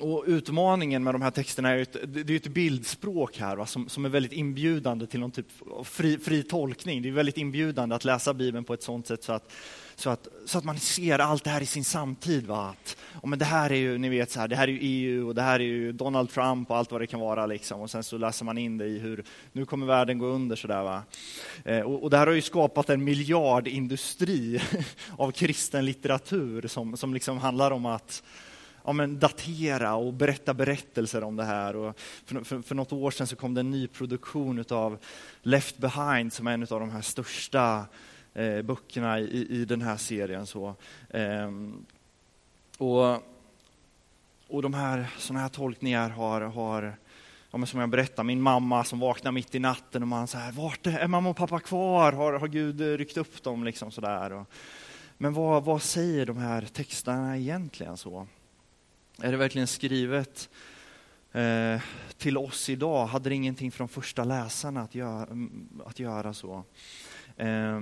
och 0.00 0.24
utmaningen 0.26 1.04
med 1.04 1.14
de 1.14 1.22
här 1.22 1.30
texterna 1.30 1.70
är 1.70 1.76
ju 1.76 1.82
ett, 1.82 1.96
det 2.08 2.30
är 2.30 2.36
ett 2.36 2.46
bildspråk 2.46 3.38
här 3.38 3.56
va, 3.56 3.66
som, 3.66 3.88
som 3.88 4.04
är 4.04 4.08
väldigt 4.08 4.32
inbjudande 4.32 5.06
till 5.06 5.20
någon 5.20 5.30
typ 5.30 5.46
av 5.70 5.84
fri, 5.84 6.18
fri 6.18 6.42
tolkning. 6.42 7.02
Det 7.02 7.08
är 7.08 7.12
väldigt 7.12 7.38
inbjudande 7.38 7.94
att 7.94 8.04
läsa 8.04 8.34
Bibeln 8.34 8.64
på 8.64 8.74
ett 8.74 8.82
sånt 8.82 9.06
sätt 9.06 9.24
så 9.24 9.32
att, 9.32 9.52
så 9.96 10.10
att, 10.10 10.28
så 10.46 10.58
att 10.58 10.64
man 10.64 10.78
ser 10.78 11.18
allt 11.18 11.44
det 11.44 11.50
här 11.50 11.60
i 11.60 11.66
sin 11.66 11.84
samtid. 11.84 12.46
Va? 12.46 12.68
Att, 12.68 12.96
och 13.12 13.28
men 13.28 13.38
det 13.38 13.44
här 13.44 13.72
är 13.72 13.76
ju, 13.76 13.98
ni 13.98 14.08
vet, 14.08 14.30
så 14.30 14.40
här, 14.40 14.48
det 14.48 14.56
här 14.56 14.68
är 14.68 14.72
ju 14.72 14.78
EU 14.82 15.28
och 15.28 15.34
det 15.34 15.42
här 15.42 15.60
är 15.60 15.64
ju 15.64 15.92
Donald 15.92 16.30
Trump 16.30 16.70
och 16.70 16.76
allt 16.76 16.92
vad 16.92 17.00
det 17.00 17.06
kan 17.06 17.20
vara. 17.20 17.46
Liksom. 17.46 17.80
Och 17.80 17.90
sen 17.90 18.04
så 18.04 18.18
läser 18.18 18.44
man 18.44 18.58
in 18.58 18.78
det 18.78 18.86
i 18.86 18.98
hur 18.98 19.24
nu 19.52 19.66
kommer 19.66 19.86
världen 19.86 20.18
gå 20.18 20.26
under. 20.26 20.56
Så 20.56 20.66
där, 20.66 20.82
va? 20.82 21.02
Eh, 21.64 21.80
och, 21.80 22.02
och 22.02 22.10
det 22.10 22.16
här 22.16 22.26
har 22.26 22.34
ju 22.34 22.42
skapat 22.42 22.90
en 22.90 23.04
miljardindustri 23.04 24.60
av 25.18 25.30
kristen 25.30 25.84
litteratur 25.84 26.68
som, 26.68 26.96
som 26.96 27.14
liksom 27.14 27.38
handlar 27.38 27.70
om 27.70 27.86
att 27.86 28.22
ja, 28.84 28.92
men 28.92 29.18
datera 29.18 29.94
och 29.94 30.12
berätta 30.12 30.54
berättelser 30.54 31.24
om 31.24 31.36
det 31.36 31.44
här. 31.44 31.76
Och 31.76 31.98
för, 32.24 32.44
för, 32.44 32.62
för 32.62 32.74
något 32.74 32.92
år 32.92 33.10
sedan 33.10 33.26
så 33.26 33.36
kom 33.36 33.54
det 33.54 33.60
en 33.60 33.70
ny 33.70 33.86
produktion 33.86 34.64
av 34.70 34.98
Left 35.42 35.78
behind 35.78 36.32
som 36.32 36.46
är 36.46 36.54
en 36.54 36.62
av 36.62 36.80
de 36.80 36.90
här 36.90 37.00
största 37.00 37.86
eh, 38.34 38.62
böckerna 38.62 39.20
i, 39.20 39.46
i 39.50 39.64
den 39.64 39.82
här 39.82 39.96
serien. 39.96 40.46
Så, 40.46 40.74
eh, 41.10 41.50
och, 42.78 43.22
och 44.48 44.62
de 44.62 44.74
här, 44.74 45.06
såna 45.18 45.40
här 45.40 45.48
tolkningar 45.48 46.08
har, 46.10 46.40
har 46.40 46.96
ja, 47.50 47.58
men 47.58 47.66
som 47.66 47.80
jag 47.80 47.88
berättade, 47.88 48.26
min 48.26 48.40
mamma 48.40 48.84
som 48.84 49.00
vaknar 49.00 49.32
mitt 49.32 49.54
i 49.54 49.58
natten 49.58 50.02
och 50.02 50.08
man 50.08 50.26
säger 50.26 50.52
vart 50.52 50.86
är 50.86 51.08
mamma 51.08 51.30
och 51.30 51.36
pappa 51.36 51.60
kvar? 51.60 52.12
Har, 52.12 52.32
har 52.32 52.48
Gud 52.48 52.80
ryckt 52.80 53.16
upp 53.16 53.42
dem? 53.42 53.64
Liksom 53.64 53.90
sådär. 53.90 54.32
Och, 54.32 54.46
men 55.18 55.32
vad, 55.34 55.64
vad 55.64 55.82
säger 55.82 56.26
de 56.26 56.36
här 56.36 56.62
texterna 56.72 57.36
egentligen? 57.38 57.96
så? 57.96 58.26
Är 59.18 59.32
det 59.32 59.36
verkligen 59.36 59.66
skrivet 59.66 60.48
eh, 61.32 61.80
till 62.18 62.38
oss 62.38 62.68
idag 62.68 63.06
hade 63.06 63.28
det 63.28 63.34
ingenting 63.34 63.72
för 63.72 63.78
de 63.78 63.88
första 63.88 64.24
läsarna 64.24 64.82
att 64.82 64.94
göra, 64.94 65.26
mm, 65.26 65.68
att 65.86 65.98
göra 65.98 66.34
så. 66.34 66.64
Eh, 67.36 67.80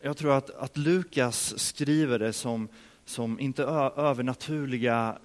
jag 0.00 0.16
tror 0.16 0.36
att, 0.36 0.50
att 0.50 0.76
Lukas 0.76 1.58
skriver 1.58 2.18
det 2.18 2.32
som, 2.32 2.68
som 3.04 3.40
inte 3.40 3.62
övernaturliga 3.96 5.18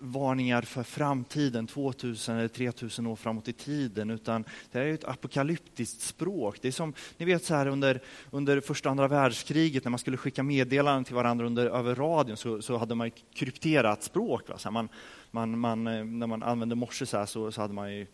varningar 0.00 0.62
för 0.62 0.82
framtiden, 0.82 1.66
2000 1.66 2.36
eller 2.36 2.48
3000 2.48 3.06
år 3.06 3.16
framåt 3.16 3.48
i 3.48 3.52
tiden, 3.52 4.10
utan 4.10 4.44
det 4.72 4.78
är 4.78 4.94
ett 4.94 5.04
apokalyptiskt 5.04 6.00
språk. 6.00 6.58
Det 6.62 6.68
är 6.68 6.72
som, 6.72 6.94
ni 7.16 7.26
vet 7.26 7.44
så 7.44 7.54
här 7.54 7.66
under, 7.66 8.00
under 8.30 8.60
första 8.60 8.88
och 8.88 8.90
andra 8.90 9.08
världskriget 9.08 9.84
när 9.84 9.90
man 9.90 9.98
skulle 9.98 10.16
skicka 10.16 10.42
meddelanden 10.42 11.04
till 11.04 11.14
varandra 11.14 11.46
under, 11.46 11.66
över 11.66 11.94
radion 11.94 12.36
så, 12.36 12.62
så 12.62 12.76
hade 12.76 12.94
man 12.94 13.10
krypterat 13.34 14.02
språk. 14.02 14.48
Va? 14.48 14.58
Så 14.58 14.70
man, 14.70 14.88
man, 15.30 15.58
man, 15.58 15.86
eh, 15.86 16.04
när 16.04 16.26
man 16.26 16.42
använde 16.42 16.74
morse 16.74 17.06
så, 17.06 17.18
här, 17.18 17.26
så, 17.26 17.52
så 17.52 17.60
hade 17.60 17.74
man 17.74 17.94
ju 17.94 18.06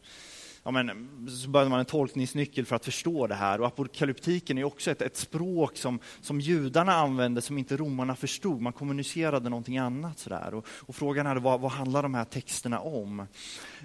ja, 0.65 0.71
men, 0.71 1.09
så 1.29 1.49
behöver 1.49 1.71
man 1.71 1.81
en 1.81 1.87
tolkningsnyckel 1.87 2.67
för 2.67 2.77
att 2.77 2.85
förstå 2.85 3.27
det 3.27 3.35
här. 3.35 3.61
Och 3.61 3.67
apokalyptiken 3.67 4.59
är 4.59 4.65
också 4.65 4.91
ett, 4.91 5.03
ett 5.03 5.17
språk 5.17 5.77
som, 5.77 5.99
som 6.21 6.41
judarna 6.41 6.93
använde 6.93 7.43
som 7.43 7.59
inte 7.59 7.77
romarna 7.77 8.17
förstod. 8.17 8.61
Man 8.61 8.73
kommunicerade 8.73 9.49
någonting 9.49 9.79
annat. 9.79 10.19
Sådär. 10.19 10.55
Och, 10.55 10.67
och 10.69 10.95
frågan 10.95 11.27
är 11.27 11.37
vad, 11.37 11.61
vad 11.61 11.71
handlar 11.71 12.03
de 12.03 12.15
här 12.15 12.25
texterna 12.25 12.81
om? 12.81 13.27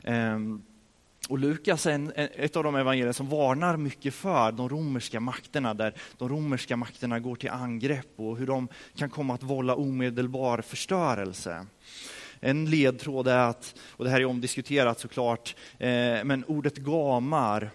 Ehm, 0.04 0.62
och 1.30 1.40
Lukas 1.40 1.86
är 1.86 1.92
en, 1.92 2.12
ett 2.16 2.56
av 2.56 2.64
de 2.64 2.76
evangelier 2.76 3.12
som 3.12 3.30
varnar 3.30 3.78
mycket 3.78 4.14
för 4.14 4.52
de 4.52 4.70
romerska 4.70 5.20
makterna, 5.20 5.74
där 5.74 5.94
de 6.18 6.30
romerska 6.30 6.78
makterna 6.78 7.20
går 7.20 7.36
till 7.36 7.50
angrepp 7.50 8.14
och 8.16 8.38
hur 8.38 8.48
de 8.48 8.68
kan 8.96 9.10
komma 9.10 9.34
att 9.34 9.44
vålla 9.44 9.76
omedelbar 9.76 10.62
förstörelse. 10.62 11.66
En 12.40 12.66
ledtråd 12.66 13.28
är 13.28 13.50
att, 13.50 13.76
och 13.90 14.06
det 14.06 14.12
här 14.12 14.22
är 14.22 14.26
omdiskuterat 14.26 15.00
såklart, 15.00 15.56
eh, 15.78 16.24
men 16.24 16.44
ordet 16.48 16.78
gamar 16.78 17.72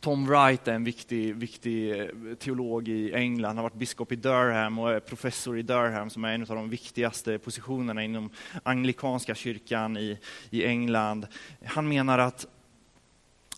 Tom 0.00 0.26
Wright 0.26 0.68
är 0.68 0.72
en 0.72 0.84
viktig, 0.84 1.36
viktig 1.36 2.00
eh, 2.00 2.06
teolog 2.38 2.88
i 2.88 3.14
England. 3.14 3.48
Han 3.48 3.56
har 3.56 3.62
varit 3.62 3.74
biskop 3.74 4.12
i 4.12 4.16
Durham 4.16 4.78
och 4.78 4.92
är 4.92 5.00
professor 5.00 5.58
i 5.58 5.62
Durham 5.62 6.10
som 6.10 6.24
är 6.24 6.34
en 6.34 6.42
av 6.42 6.56
de 6.56 6.70
viktigaste 6.70 7.38
positionerna 7.38 8.04
inom 8.04 8.30
anglikanska 8.62 9.34
kyrkan 9.34 9.96
i, 9.96 10.18
i 10.50 10.64
England. 10.64 11.26
Han 11.64 11.88
menar 11.88 12.18
att, 12.18 12.46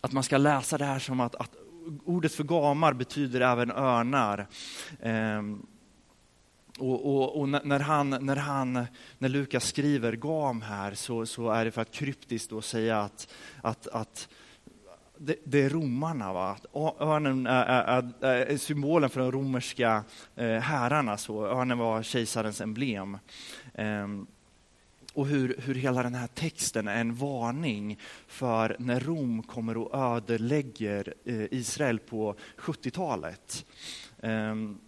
att 0.01 0.13
man 0.13 0.23
ska 0.23 0.39
läsa 0.39 0.79
det 0.79 0.85
här 0.85 0.99
som 0.99 1.21
att, 1.21 1.35
att 1.35 1.51
ordet 2.05 2.35
för 2.35 2.45
gamar 2.45 2.93
betyder 2.93 3.41
även 3.41 3.71
örnar. 3.71 4.47
Um, 5.03 5.67
och, 6.81 7.07
och, 7.07 7.41
och, 7.41 7.49
när, 7.49 7.81
han, 7.81 8.11
när, 8.11 8.37
han, 8.37 8.87
när 9.19 9.29
Lukas 9.29 9.65
skriver 9.65 10.13
gam 10.13 10.63
här 10.63 10.95
så, 10.95 11.27
så 11.27 11.51
är 11.51 11.65
det 11.65 11.71
för 11.71 11.83
att 11.83 11.93
kryptiskt 11.93 12.51
då 12.51 12.63
säga 12.63 13.01
att, 13.01 13.29
att, 13.63 13.87
att 13.87 14.29
det, 15.19 15.37
det, 15.45 15.63
är 15.63 15.71
romarna. 15.71 16.33
Va? 16.33 16.57
Örnen 17.01 17.47
är, 17.47 17.65
är, 17.65 18.25
är, 18.25 18.57
symbolen 18.57 19.11
för 19.11 19.21
de 19.21 19.33
romerska 19.33 20.05
eh, 20.37 20.59
herrarna. 20.59 21.17
Så 21.17 21.47
örnen 21.47 21.79
var 21.79 22.03
kejsarens 22.03 22.61
emblem. 22.61 23.19
Ehm, 23.75 24.27
och 25.15 25.27
hur, 25.27 25.57
hur 25.59 25.75
hela 25.75 26.03
den 26.03 26.15
här 26.15 26.27
texten 26.27 26.89
är 26.89 27.01
en 27.01 27.15
varning 27.15 27.99
för 28.27 28.77
när 28.79 29.01
Rom 29.01 29.43
kommer 29.43 29.77
och 29.77 29.99
ödelägger 29.99 31.15
eh, 31.25 31.45
Israel 31.51 31.99
på 31.99 32.35
70-talet. 32.57 33.67
Ehm, 34.23 34.79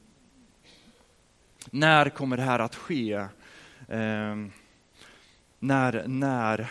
när 1.71 2.09
kommer 2.09 2.37
det 2.37 2.43
här 2.43 2.59
att 2.59 2.75
ske? 2.75 3.13
Eh, 3.89 4.37
när 5.59 6.09
när 6.09 6.71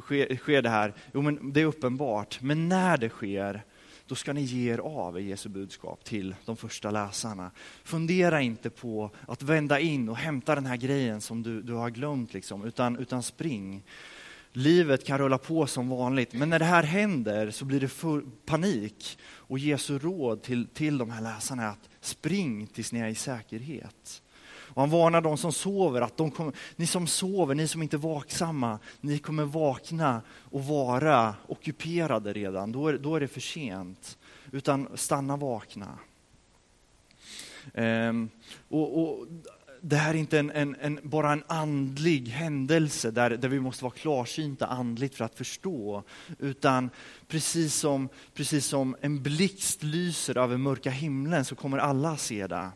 sker, 0.00 0.36
sker 0.36 0.62
det 0.62 0.68
här? 0.68 0.94
Jo, 1.14 1.22
men 1.22 1.52
det 1.52 1.60
är 1.60 1.64
uppenbart. 1.64 2.40
Men 2.40 2.68
när 2.68 2.96
det 2.96 3.08
sker, 3.08 3.62
då 4.06 4.14
ska 4.14 4.32
ni 4.32 4.42
ge 4.42 4.72
er 4.72 4.78
av 4.78 5.18
i 5.18 5.22
Jesu 5.22 5.48
budskap 5.48 6.04
till 6.04 6.34
de 6.44 6.56
första 6.56 6.90
läsarna. 6.90 7.50
Fundera 7.84 8.40
inte 8.40 8.70
på 8.70 9.10
att 9.26 9.42
vända 9.42 9.80
in 9.80 10.08
och 10.08 10.16
hämta 10.16 10.54
den 10.54 10.66
här 10.66 10.76
grejen 10.76 11.20
som 11.20 11.42
du, 11.42 11.62
du 11.62 11.72
har 11.72 11.90
glömt, 11.90 12.34
liksom, 12.34 12.64
utan, 12.64 12.96
utan 12.96 13.22
spring. 13.22 13.82
Livet 14.52 15.06
kan 15.06 15.18
rulla 15.18 15.38
på 15.38 15.66
som 15.66 15.88
vanligt, 15.88 16.32
men 16.32 16.50
när 16.50 16.58
det 16.58 16.64
här 16.64 16.82
händer 16.82 17.50
så 17.50 17.64
blir 17.64 17.80
det 17.80 17.88
full 17.88 18.30
panik. 18.46 19.18
Och 19.34 19.58
Jesu 19.58 19.98
råd 19.98 20.42
till, 20.42 20.66
till 20.66 20.98
de 20.98 21.10
här 21.10 21.22
läsarna 21.22 21.62
är 21.62 21.68
att 21.68 21.88
spring 22.00 22.66
tills 22.66 22.92
ni 22.92 23.00
är 23.00 23.08
i 23.08 23.14
säkerhet. 23.14 24.22
Och 24.78 24.82
han 24.82 24.90
varnar 24.90 25.20
de 25.20 25.38
som 25.38 25.52
sover, 25.52 26.00
att 26.00 26.16
de 26.16 26.30
kommer, 26.30 26.52
ni 26.76 26.86
som 26.86 27.06
sover, 27.06 27.54
ni 27.54 27.68
som 27.68 27.82
inte 27.82 27.96
är 27.96 27.98
vaksamma, 27.98 28.78
ni 29.00 29.18
kommer 29.18 29.44
vakna 29.44 30.22
och 30.50 30.64
vara 30.64 31.34
ockuperade 31.46 32.32
redan. 32.32 32.72
Då 32.72 32.88
är, 32.88 32.98
då 32.98 33.16
är 33.16 33.20
det 33.20 33.28
för 33.28 33.40
sent. 33.40 34.18
Utan 34.52 34.88
stanna 34.94 35.36
vakna. 35.36 35.98
Ehm, 37.74 38.28
och, 38.68 39.02
och, 39.02 39.26
det 39.80 39.96
här 39.96 40.14
är 40.14 40.18
inte 40.18 40.38
en, 40.38 40.50
en, 40.50 40.76
en, 40.80 41.00
bara 41.02 41.32
en 41.32 41.44
andlig 41.46 42.28
händelse 42.28 43.10
där, 43.10 43.30
där 43.30 43.48
vi 43.48 43.60
måste 43.60 43.84
vara 43.84 43.94
klarsynta 43.94 44.66
andligt 44.66 45.14
för 45.14 45.24
att 45.24 45.34
förstå. 45.34 46.02
Utan 46.38 46.90
precis 47.28 47.74
som, 47.74 48.08
precis 48.34 48.66
som 48.66 48.96
en 49.00 49.22
blixt 49.22 49.82
lyser 49.82 50.38
över 50.38 50.56
mörka 50.56 50.90
himlen 50.90 51.44
så 51.44 51.54
kommer 51.54 51.78
alla 51.78 52.16
se 52.16 52.46
det. 52.46 52.70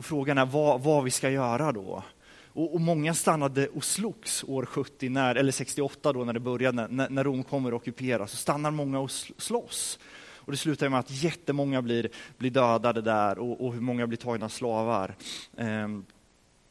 Och 0.00 0.06
frågan 0.06 0.38
är 0.38 0.46
vad, 0.46 0.80
vad 0.80 1.04
vi 1.04 1.10
ska 1.10 1.30
göra 1.30 1.72
då. 1.72 2.04
Och, 2.52 2.74
och, 2.74 2.80
många 2.80 3.14
stannade 3.14 3.68
och 3.68 3.84
slogs 3.84 4.44
år 4.44 4.64
70, 4.64 5.08
när, 5.08 5.34
eller 5.34 5.52
68 5.52 6.12
då 6.12 6.24
när 6.24 6.32
det 6.32 6.40
började, 6.40 6.88
när, 6.88 7.10
när 7.10 7.24
Rom 7.24 7.44
kommer 7.44 7.74
och 7.74 7.80
ockuperar, 7.80 8.26
så 8.26 8.36
stannar 8.36 8.70
många 8.70 9.00
och 9.00 9.10
slåss. 9.10 9.98
Och 10.36 10.52
det 10.52 10.58
slutar 10.58 10.88
med 10.88 10.98
att 10.98 11.10
jättemånga 11.10 11.82
blir, 11.82 12.08
blir 12.38 12.50
dödade 12.50 13.02
där 13.02 13.38
och, 13.38 13.66
och 13.66 13.72
hur 13.72 13.80
många 13.80 14.06
blir 14.06 14.18
tagna 14.18 14.48
slavar. 14.48 15.14
Ehm, 15.56 16.04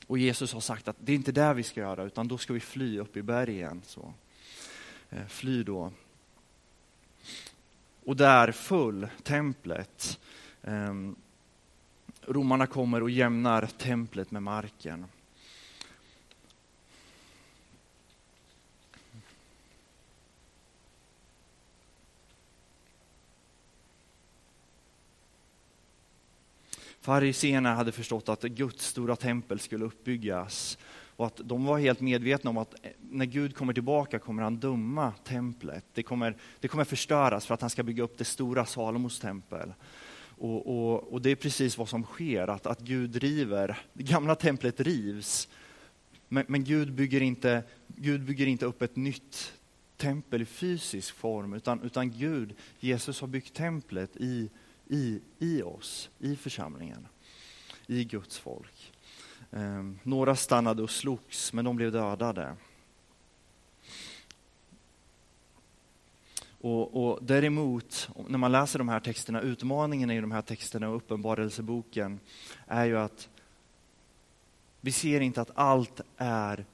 och 0.07 0.17
Jesus 0.17 0.53
har 0.53 0.61
sagt 0.61 0.87
att 0.87 0.97
det 0.99 1.11
är 1.11 1.15
inte 1.15 1.31
det 1.31 1.53
vi 1.53 1.63
ska 1.63 1.79
göra, 1.79 2.03
utan 2.03 2.27
då 2.27 2.37
ska 2.37 2.53
vi 2.53 2.59
fly 2.59 2.99
upp 2.99 3.17
i 3.17 3.21
bergen. 3.21 3.81
Så. 3.85 4.13
Ehm, 5.09 5.29
fly 5.29 5.63
då. 5.63 5.91
Och 8.05 8.15
där 8.15 8.51
föll 8.51 9.07
templet. 9.23 10.19
Ehm, 10.63 11.15
romarna 12.29 12.67
kommer 12.67 13.03
och 13.03 13.09
jämnar 13.09 13.65
templet 13.65 14.31
med 14.31 14.43
marken. 14.43 15.05
Fariséerna 27.01 27.75
hade 27.75 27.91
förstått 27.91 28.29
att 28.29 28.41
Guds 28.41 28.85
stora 28.85 29.15
tempel 29.15 29.59
skulle 29.59 29.85
uppbyggas 29.85 30.77
och 31.15 31.25
att 31.25 31.41
de 31.43 31.65
var 31.65 31.79
helt 31.79 31.99
medvetna 31.99 32.49
om 32.49 32.57
att 32.57 32.75
när 32.99 33.25
Gud 33.25 33.55
kommer 33.55 33.73
tillbaka 33.73 34.19
kommer 34.19 34.43
han 34.43 34.57
döma 34.57 35.13
templet. 35.23 35.85
Det 35.93 36.03
kommer, 36.03 36.37
det 36.59 36.67
kommer 36.67 36.83
förstöras 36.83 37.45
för 37.45 37.53
att 37.53 37.61
han 37.61 37.69
ska 37.69 37.83
bygga 37.83 38.03
upp 38.03 38.17
det 38.17 38.25
stora 38.25 38.65
Salomos 38.65 39.19
tempel. 39.19 39.73
Och, 40.39 40.67
och, 40.67 41.13
och, 41.13 41.21
det 41.21 41.29
är 41.29 41.35
precis 41.35 41.77
vad 41.77 41.89
som 41.89 42.03
sker, 42.03 42.47
att, 42.47 42.65
att 42.65 42.79
Gud 42.79 43.15
river, 43.15 43.79
det 43.93 44.03
gamla 44.03 44.35
templet 44.35 44.79
rivs. 44.79 45.47
Men, 46.27 46.45
men 46.47 46.63
Gud, 46.63 46.93
bygger 46.93 47.21
inte, 47.21 47.63
Gud 47.87 48.23
bygger 48.23 48.47
inte 48.47 48.65
upp 48.65 48.81
ett 48.81 48.95
nytt 48.95 49.53
tempel 49.97 50.41
i 50.41 50.45
fysisk 50.45 51.15
form, 51.15 51.53
utan, 51.53 51.81
utan 51.83 52.11
Gud, 52.11 52.55
Jesus 52.79 53.21
har 53.21 53.27
byggt 53.27 53.53
templet 53.53 54.17
i, 54.17 54.49
i, 54.87 55.19
i 55.39 55.61
oss, 55.61 56.09
i 56.19 56.35
församlingen, 56.35 57.07
i 57.87 58.03
Guds 58.03 58.37
folk. 58.37 58.93
Eh, 59.51 59.83
några 60.03 60.35
stannade 60.35 60.83
och 60.83 60.89
slogs, 60.89 61.53
men 61.53 61.65
de 61.65 61.75
blev 61.75 61.91
dödade. 61.91 62.55
Och, 66.61 67.03
och 67.03 67.19
däremot, 67.21 68.09
när 68.27 68.37
man 68.37 68.51
läser 68.51 68.79
de 68.79 68.89
här 68.89 68.99
texterna, 68.99 69.41
utmaningen 69.41 70.11
i 70.11 70.21
de 70.21 70.31
här 70.31 70.41
texterna 70.41 70.89
och 70.89 70.95
uppenbarelseboken 70.95 72.19
är 72.67 72.85
ju 72.85 72.97
att 72.97 73.29
vi 74.81 74.91
ser 74.91 75.21
inte 75.21 75.41
att 75.41 75.51
allt 75.53 76.01
är, 76.17 76.65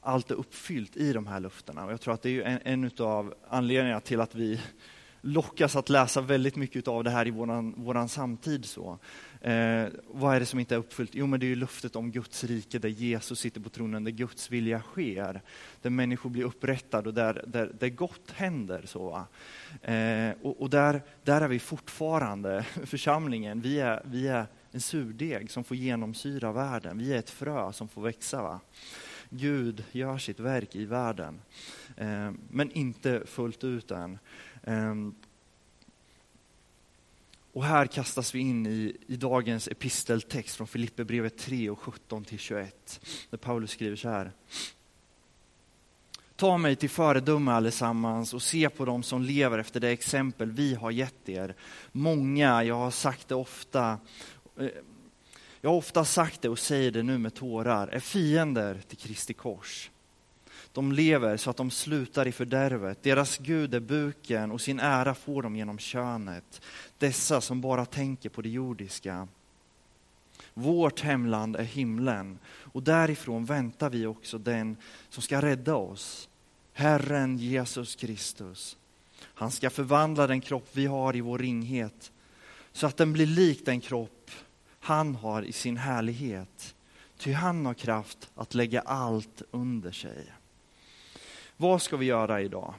allt 0.00 0.30
är 0.30 0.34
uppfyllt 0.34 0.96
i 0.96 1.12
de 1.12 1.26
här 1.26 1.40
löftena. 1.40 1.84
Och 1.84 1.92
jag 1.92 2.00
tror 2.00 2.14
att 2.14 2.22
det 2.22 2.30
är 2.30 2.42
en, 2.42 2.84
en 2.84 2.90
av 3.06 3.34
anledningarna 3.48 4.00
till 4.00 4.20
att 4.20 4.34
vi 4.34 4.60
lockas 5.22 5.76
att 5.76 5.88
läsa 5.88 6.20
väldigt 6.20 6.56
mycket 6.56 6.88
av 6.88 7.04
det 7.04 7.10
här 7.10 7.26
i 7.26 7.30
våran, 7.30 7.74
våran 7.76 8.08
samtid. 8.08 8.64
Så. 8.64 8.98
Eh, 9.40 9.86
vad 10.06 10.36
är 10.36 10.40
det 10.40 10.46
som 10.46 10.58
inte 10.58 10.74
är 10.74 10.78
uppfyllt? 10.78 11.14
Jo, 11.14 11.26
men 11.26 11.40
det 11.40 11.46
är 11.46 11.48
ju 11.48 11.56
löftet 11.56 11.96
om 11.96 12.10
Guds 12.10 12.44
rike 12.44 12.78
där 12.78 12.88
Jesus 12.88 13.40
sitter 13.40 13.60
på 13.60 13.68
tronen, 13.68 14.04
där 14.04 14.10
Guds 14.10 14.50
vilja 14.50 14.80
sker. 14.80 15.42
Där 15.82 15.90
människor 15.90 16.30
blir 16.30 16.44
upprättade 16.44 17.08
och 17.08 17.14
där, 17.14 17.44
där, 17.46 17.72
där 17.78 17.88
gott 17.88 18.30
händer. 18.30 18.82
Så, 18.86 19.26
eh, 19.82 20.30
och, 20.42 20.60
och 20.60 20.70
där, 20.70 21.02
där 21.22 21.40
är 21.40 21.48
vi 21.48 21.58
fortfarande, 21.58 22.62
församlingen, 22.84 23.60
vi 23.60 23.80
är, 23.80 24.02
vi 24.04 24.28
är 24.28 24.46
en 24.70 24.80
surdeg 24.80 25.50
som 25.50 25.64
får 25.64 25.76
genomsyra 25.76 26.52
världen. 26.52 26.98
Vi 26.98 27.12
är 27.12 27.18
ett 27.18 27.30
frö 27.30 27.72
som 27.72 27.88
får 27.88 28.02
växa. 28.02 28.42
Va? 28.42 28.60
Gud 29.34 29.84
gör 29.92 30.18
sitt 30.18 30.40
verk 30.40 30.76
i 30.76 30.84
världen. 30.84 31.40
Eh, 31.96 32.30
men 32.50 32.70
inte 32.70 33.22
fullt 33.26 33.64
ut 33.64 33.90
än. 33.90 34.18
Ehm, 34.64 35.14
och 37.52 37.64
här 37.64 37.86
kastas 37.86 38.34
vi 38.34 38.38
in 38.38 38.66
i, 38.66 38.96
i 39.06 39.16
dagens 39.16 39.68
episteltext 39.68 40.56
från 40.56 40.66
Filipperbrevet 40.66 41.38
3 41.38 41.70
och 41.70 41.78
17 41.78 42.24
till 42.24 42.38
21. 42.38 43.00
Där 43.30 43.38
Paulus 43.38 43.70
skriver 43.70 43.96
så 43.96 44.08
här. 44.08 44.32
Ta 46.36 46.58
mig 46.58 46.76
till 46.76 46.90
föredöme 46.90 47.52
allesammans 47.52 48.34
och 48.34 48.42
se 48.42 48.70
på 48.70 48.84
dem 48.84 49.02
som 49.02 49.22
lever 49.22 49.58
efter 49.58 49.80
det 49.80 49.90
exempel 49.90 50.52
vi 50.52 50.74
har 50.74 50.90
gett 50.90 51.28
er. 51.28 51.54
Många, 51.92 52.64
jag 52.64 52.74
har 52.74 52.90
sagt 52.90 53.28
det 53.28 53.34
ofta, 53.34 53.98
eh, 54.58 54.68
jag 55.60 55.70
har 55.70 55.76
ofta 55.76 56.04
sagt 56.04 56.42
det 56.42 56.48
och 56.48 56.58
säger 56.58 56.90
det 56.90 57.02
nu 57.02 57.18
med 57.18 57.34
tårar, 57.34 57.88
är 57.88 58.00
fiender 58.00 58.80
till 58.88 58.98
Kristi 58.98 59.34
kors. 59.34 59.90
De 60.72 60.92
lever 60.92 61.36
så 61.36 61.50
att 61.50 61.56
de 61.56 61.70
slutar 61.70 62.28
i 62.28 62.32
fördärvet. 62.32 63.02
Deras 63.02 63.38
Gud 63.38 63.74
är 63.74 63.80
buken 63.80 64.50
och 64.50 64.60
sin 64.60 64.80
ära 64.80 65.14
får 65.14 65.42
de 65.42 65.56
genom 65.56 65.78
könet. 65.78 66.62
Dessa 66.98 67.40
som 67.40 67.60
bara 67.60 67.86
tänker 67.86 68.28
på 68.28 68.42
det 68.42 68.48
jordiska. 68.48 69.28
Vårt 70.54 71.00
hemland 71.00 71.56
är 71.56 71.64
himlen 71.64 72.38
och 72.48 72.82
därifrån 72.82 73.44
väntar 73.44 73.90
vi 73.90 74.06
också 74.06 74.38
den 74.38 74.76
som 75.08 75.22
ska 75.22 75.42
rädda 75.42 75.74
oss, 75.74 76.28
Herren 76.72 77.38
Jesus 77.38 77.96
Kristus. 77.96 78.76
Han 79.22 79.50
ska 79.50 79.70
förvandla 79.70 80.26
den 80.26 80.40
kropp 80.40 80.68
vi 80.72 80.86
har 80.86 81.16
i 81.16 81.20
vår 81.20 81.38
ringhet 81.38 82.12
så 82.72 82.86
att 82.86 82.96
den 82.96 83.12
blir 83.12 83.26
lik 83.26 83.66
den 83.66 83.80
kropp 83.80 84.30
han 84.80 85.14
har 85.14 85.42
i 85.42 85.52
sin 85.52 85.76
härlighet. 85.76 86.74
Ty 87.18 87.32
han 87.32 87.66
har 87.66 87.74
kraft 87.74 88.30
att 88.34 88.54
lägga 88.54 88.80
allt 88.80 89.42
under 89.50 89.92
sig. 89.92 90.32
Vad 91.62 91.82
ska 91.82 91.96
vi 91.96 92.06
göra 92.06 92.40
idag? 92.40 92.74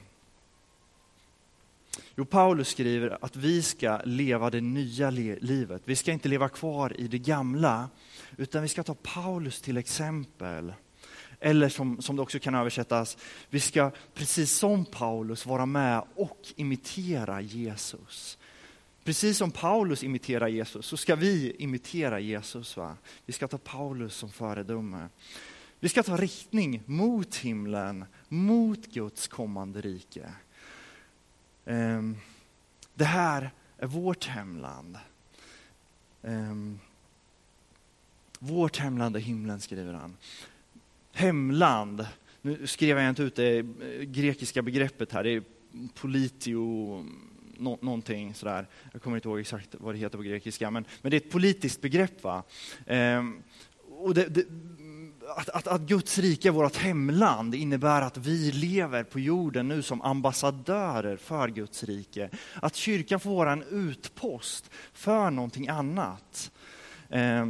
Jo, 2.16 2.24
Paulus 2.24 2.68
skriver 2.68 3.18
att 3.20 3.36
vi 3.36 3.62
ska 3.62 4.00
leva 4.04 4.50
det 4.50 4.60
nya 4.60 5.10
livet. 5.10 5.82
Vi 5.84 5.96
ska 5.96 6.12
inte 6.12 6.28
leva 6.28 6.48
kvar 6.48 7.00
i 7.00 7.08
det 7.08 7.18
gamla, 7.18 7.88
utan 8.36 8.62
vi 8.62 8.68
ska 8.68 8.82
ta 8.82 8.94
Paulus 8.94 9.60
till 9.60 9.76
exempel. 9.76 10.72
Eller 11.40 11.68
som, 11.68 12.02
som 12.02 12.16
det 12.16 12.22
också 12.22 12.38
kan 12.38 12.54
översättas, 12.54 13.16
vi 13.50 13.60
ska 13.60 13.90
precis 14.14 14.52
som 14.52 14.84
Paulus 14.84 15.46
vara 15.46 15.66
med 15.66 16.02
och 16.14 16.40
imitera 16.56 17.40
Jesus. 17.40 18.38
Precis 19.04 19.38
som 19.38 19.50
Paulus 19.50 20.02
imiterar 20.04 20.48
Jesus 20.48 20.86
så 20.86 20.96
ska 20.96 21.16
vi 21.16 21.56
imitera 21.58 22.20
Jesus. 22.20 22.76
Va? 22.76 22.96
Vi 23.26 23.32
ska 23.32 23.48
ta 23.48 23.58
Paulus 23.58 24.14
som 24.14 24.30
föredöme. 24.30 25.08
Vi 25.84 25.88
ska 25.88 26.02
ta 26.02 26.16
riktning 26.16 26.82
mot 26.86 27.36
himlen, 27.36 28.04
mot 28.34 28.86
Guds 28.86 29.28
kommande 29.28 29.80
rike. 29.80 30.32
Ehm, 31.64 32.16
det 32.94 33.04
här 33.04 33.50
är 33.78 33.86
vårt 33.86 34.26
hemland. 34.26 34.98
Ehm, 36.22 36.78
vårt 38.38 38.76
hemland 38.76 39.16
är 39.16 39.20
himlen, 39.20 39.60
skriver 39.60 39.92
han. 39.92 40.16
Hemland, 41.12 42.06
nu 42.42 42.66
skrev 42.66 42.98
jag 42.98 43.08
inte 43.08 43.22
ut 43.22 43.36
det 43.36 43.62
grekiska 44.04 44.62
begreppet 44.62 45.12
här, 45.12 45.24
det 45.24 45.30
är 45.30 45.42
politio 45.94 47.04
någonting 47.58 48.34
sådär. 48.34 48.66
Jag 48.92 49.02
kommer 49.02 49.16
inte 49.16 49.28
ihåg 49.28 49.40
exakt 49.40 49.74
vad 49.78 49.94
det 49.94 49.98
heter 49.98 50.18
på 50.18 50.22
grekiska, 50.22 50.70
men, 50.70 50.84
men 51.02 51.10
det 51.10 51.16
är 51.16 51.20
ett 51.20 51.30
politiskt 51.30 51.80
begrepp. 51.80 52.22
Va? 52.22 52.42
Ehm, 52.86 53.42
och 53.88 54.14
det, 54.14 54.28
det, 54.28 54.44
att, 55.28 55.48
att, 55.48 55.66
att, 55.66 55.80
Guds 55.80 56.18
rike 56.18 56.48
är 56.48 56.52
vårt 56.52 56.76
hemland 56.76 57.54
innebär 57.54 58.02
att 58.02 58.16
vi 58.16 58.52
lever 58.52 59.04
på 59.04 59.20
jorden 59.20 59.68
nu 59.68 59.82
som 59.82 60.02
ambassadörer 60.02 61.16
för 61.16 61.48
Guds 61.48 61.84
rike. 61.84 62.30
Att 62.54 62.74
kyrkan 62.74 63.20
får 63.20 63.30
vara 63.30 63.52
en 63.52 63.62
utpost 63.62 64.70
för 64.92 65.30
någonting 65.30 65.68
annat. 65.68 66.50
Eh, 67.08 67.46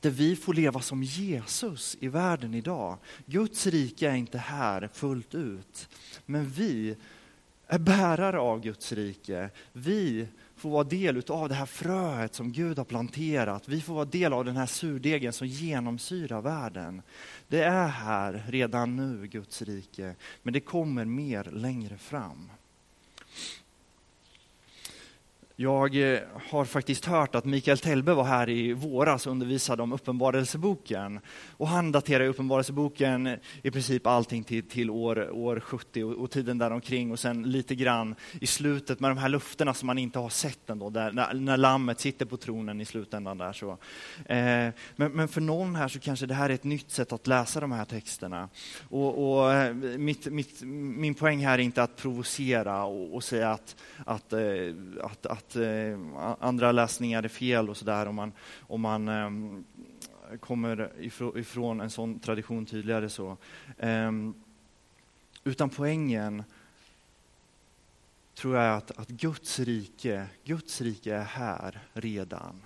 där 0.00 0.10
vi 0.10 0.36
får 0.36 0.54
leva 0.54 0.80
som 0.80 1.02
Jesus 1.02 1.96
i 2.00 2.08
världen 2.08 2.54
idag. 2.54 2.98
Guds 3.26 3.66
rike 3.66 4.10
är 4.10 4.14
inte 4.14 4.38
här 4.38 4.88
fullt 4.92 5.34
ut, 5.34 5.88
men 6.26 6.48
vi 6.48 6.96
är 7.66 7.78
bärare 7.78 8.38
av 8.38 8.60
Guds 8.60 8.92
rike. 8.92 9.50
Vi 9.72 10.28
får 10.66 10.72
vara 10.72 10.84
del 10.84 11.22
av 11.28 11.48
det 11.48 11.54
här 11.54 11.66
fröet 11.66 12.34
som 12.34 12.52
Gud 12.52 12.78
har 12.78 12.84
planterat. 12.84 13.68
Vi 13.68 13.80
får 13.80 13.94
vara 13.94 14.04
del 14.04 14.32
av 14.32 14.44
den 14.44 14.56
här 14.56 14.66
surdegen 14.66 15.32
som 15.32 15.46
genomsyrar 15.46 16.40
världen. 16.40 17.02
Det 17.48 17.62
är 17.62 17.86
här 17.86 18.44
redan 18.48 18.96
nu, 18.96 19.26
Guds 19.26 19.62
rike, 19.62 20.14
men 20.42 20.52
det 20.52 20.60
kommer 20.60 21.04
mer 21.04 21.44
längre 21.44 21.98
fram. 21.98 22.50
Jag 25.58 26.12
eh, 26.14 26.20
har 26.50 26.64
faktiskt 26.64 27.04
hört 27.04 27.34
att 27.34 27.44
Mikael 27.44 27.78
Telbe 27.78 28.14
var 28.14 28.24
här 28.24 28.48
i 28.48 28.72
våras 28.72 29.26
och 29.26 29.32
undervisade 29.32 29.82
om 29.82 29.92
Uppenbarelseboken. 29.92 31.20
Och 31.50 31.68
han 31.68 31.92
daterar 31.92 32.24
Uppenbarelseboken 32.24 33.38
i 33.62 33.70
princip 33.70 34.06
allting 34.06 34.44
till, 34.44 34.68
till 34.68 34.90
år, 34.90 35.30
år 35.30 35.60
70 35.60 36.04
och, 36.04 36.12
och 36.12 36.30
tiden 36.30 36.58
däromkring 36.58 37.12
och 37.12 37.18
sen 37.18 37.42
lite 37.42 37.74
grann 37.74 38.14
i 38.40 38.46
slutet 38.46 39.00
med 39.00 39.10
de 39.10 39.18
här 39.18 39.28
lufterna 39.28 39.74
som 39.74 39.86
man 39.86 39.98
inte 39.98 40.18
har 40.18 40.28
sett 40.28 40.70
ändå, 40.70 40.90
där, 40.90 41.12
när, 41.12 41.34
när 41.34 41.56
lammet 41.56 42.00
sitter 42.00 42.26
på 42.26 42.36
tronen 42.36 42.80
i 42.80 42.84
slutändan. 42.84 43.38
där 43.38 43.52
så. 43.52 43.70
Eh, 44.26 44.72
men, 44.96 45.12
men, 45.12 45.28
för 45.28 45.40
någon 45.40 45.76
här 45.76 45.88
så 45.88 45.98
kanske 45.98 46.26
det 46.26 46.34
här 46.34 46.50
är 46.50 46.54
ett 46.54 46.64
nytt 46.64 46.90
sätt 46.90 47.12
att 47.12 47.26
läsa 47.26 47.60
de 47.60 47.72
här 47.72 47.84
texterna. 47.84 48.48
Och, 48.88 49.38
och 49.38 49.52
eh, 49.52 49.74
mitt, 49.74 50.26
mitt, 50.26 50.62
min 50.62 51.14
poäng 51.14 51.46
här 51.46 51.58
är 51.58 51.62
inte 51.62 51.82
att 51.82 51.96
provocera 51.96 52.84
och, 52.84 53.14
och 53.14 53.24
säga 53.24 53.50
att, 53.50 53.76
att, 54.04 54.32
eh, 54.32 54.40
att, 55.02 55.26
att 55.26 55.45
att 55.46 55.56
eh, 55.56 56.36
andra 56.40 56.72
läsningar 56.72 57.22
är 57.22 57.28
fel 57.28 57.70
och 57.70 57.76
sådär 57.76 58.06
om 58.06 58.14
man, 58.14 58.32
om 58.60 58.80
man 58.80 59.08
eh, 59.08 60.38
kommer 60.40 60.90
ifrån, 61.36 61.80
en 61.80 61.90
sån 61.90 62.18
tradition 62.18 62.66
tydligare. 62.66 63.08
så. 63.08 63.36
Eh, 63.78 64.12
utan 65.44 65.70
poängen 65.70 66.42
tror 68.34 68.56
jag 68.56 68.76
att, 68.76 68.90
att 68.98 69.08
Guds, 69.08 69.58
rike, 69.58 70.26
Guds 70.44 70.80
rike 70.80 71.14
är 71.14 71.24
här 71.24 71.80
redan. 71.92 72.62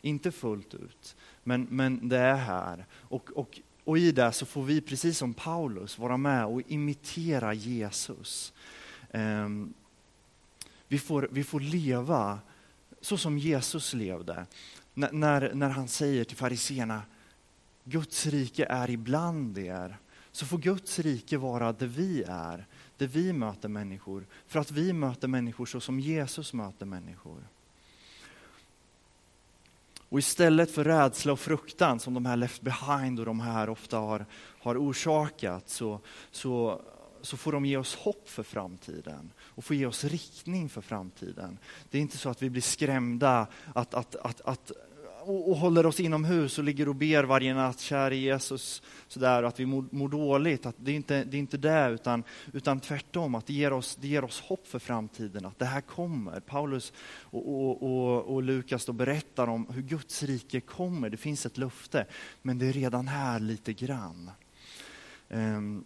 Inte 0.00 0.32
fullt 0.32 0.74
ut, 0.74 1.16
men, 1.44 1.66
men 1.70 2.08
det 2.08 2.18
är 2.18 2.36
här. 2.36 2.86
Och, 2.92 3.30
och, 3.30 3.60
och 3.84 3.98
i 3.98 4.12
det 4.12 4.32
så 4.32 4.46
får 4.46 4.62
vi, 4.62 4.80
precis 4.80 5.18
som 5.18 5.34
Paulus, 5.34 5.98
vara 5.98 6.16
med 6.16 6.46
och 6.46 6.62
imitera 6.66 7.54
Jesus. 7.54 8.52
Um, 9.12 9.74
vi 10.92 10.98
får, 10.98 11.28
vi 11.30 11.44
får 11.44 11.60
leva 11.60 12.38
så 13.00 13.16
som 13.16 13.38
Jesus 13.38 13.94
levde. 13.94 14.46
N 14.94 15.08
när, 15.12 15.54
när 15.54 15.68
han 15.68 15.88
säger 15.88 16.24
till 16.24 16.36
fariseerna, 16.36 17.02
Guds 17.84 18.26
rike 18.26 18.64
är 18.64 18.90
ibland 18.90 19.58
er. 19.58 19.98
Så 20.32 20.46
får 20.46 20.58
Guds 20.58 20.98
rike 20.98 21.38
vara 21.38 21.72
där 21.72 21.86
vi 21.86 22.24
är, 22.28 22.66
där 22.96 23.06
vi 23.06 23.32
möter 23.32 23.68
människor. 23.68 24.26
För 24.46 24.58
att 24.60 24.70
vi 24.70 24.92
möter 24.92 25.28
människor 25.28 25.66
så 25.66 25.80
som 25.80 26.00
Jesus 26.00 26.52
möter 26.52 26.86
människor. 26.86 27.48
Och 30.08 30.18
istället 30.18 30.70
för 30.70 30.84
rädsla 30.84 31.32
och 31.32 31.40
fruktan 31.40 32.00
som 32.00 32.14
de 32.14 32.26
här 32.26 32.36
left 32.36 32.62
behind 32.62 33.20
och 33.20 33.26
de 33.26 33.40
här 33.40 33.68
ofta 33.68 33.98
har, 33.98 34.26
har 34.58 34.76
orsakat 34.76 35.68
så, 35.68 36.00
så 36.30 36.82
så 37.22 37.36
får 37.36 37.52
de 37.52 37.66
ge 37.66 37.76
oss 37.76 37.94
hopp 37.94 38.28
för 38.28 38.42
framtiden 38.42 39.32
och 39.38 39.64
få 39.64 39.74
ge 39.74 39.86
oss 39.86 40.04
riktning 40.04 40.68
för 40.68 40.80
framtiden. 40.80 41.58
Det 41.90 41.98
är 41.98 42.02
inte 42.02 42.18
så 42.18 42.28
att 42.28 42.42
vi 42.42 42.50
blir 42.50 42.62
skrämda 42.62 43.46
att, 43.74 43.94
att, 43.94 44.16
att, 44.16 44.40
att 44.40 44.72
och, 45.24 45.50
och 45.50 45.56
håller 45.56 45.86
oss 45.86 46.00
inomhus 46.00 46.58
och 46.58 46.64
ligger 46.64 46.88
och 46.88 46.94
ber 46.94 47.24
varje 47.24 47.54
natt, 47.54 47.80
käre 47.80 48.16
Jesus, 48.16 48.82
sådär, 49.08 49.42
att 49.42 49.60
vi 49.60 49.66
mår, 49.66 49.84
mår 49.90 50.08
dåligt. 50.08 50.66
Att 50.66 50.74
det, 50.78 50.90
är 50.90 50.94
inte, 50.94 51.24
det 51.24 51.36
är 51.36 51.38
inte 51.38 51.56
det, 51.56 51.90
utan, 51.90 52.24
utan 52.52 52.80
tvärtom, 52.80 53.34
att 53.34 53.46
det 53.46 53.52
ger, 53.52 53.72
oss, 53.72 53.96
det 53.96 54.08
ger 54.08 54.24
oss 54.24 54.40
hopp 54.40 54.66
för 54.66 54.78
framtiden, 54.78 55.46
att 55.46 55.58
det 55.58 55.64
här 55.64 55.80
kommer. 55.80 56.40
Paulus 56.40 56.92
och, 57.20 57.48
och, 57.48 57.82
och, 57.82 58.34
och 58.34 58.42
Lukas 58.42 58.84
då 58.84 58.92
berättar 58.92 59.46
om 59.46 59.66
hur 59.70 59.82
Guds 59.82 60.22
rike 60.22 60.60
kommer. 60.60 61.10
Det 61.10 61.16
finns 61.16 61.46
ett 61.46 61.58
löfte, 61.58 62.06
men 62.42 62.58
det 62.58 62.66
är 62.66 62.72
redan 62.72 63.08
här 63.08 63.40
lite 63.40 63.72
grann. 63.72 64.30
Um, 65.28 65.84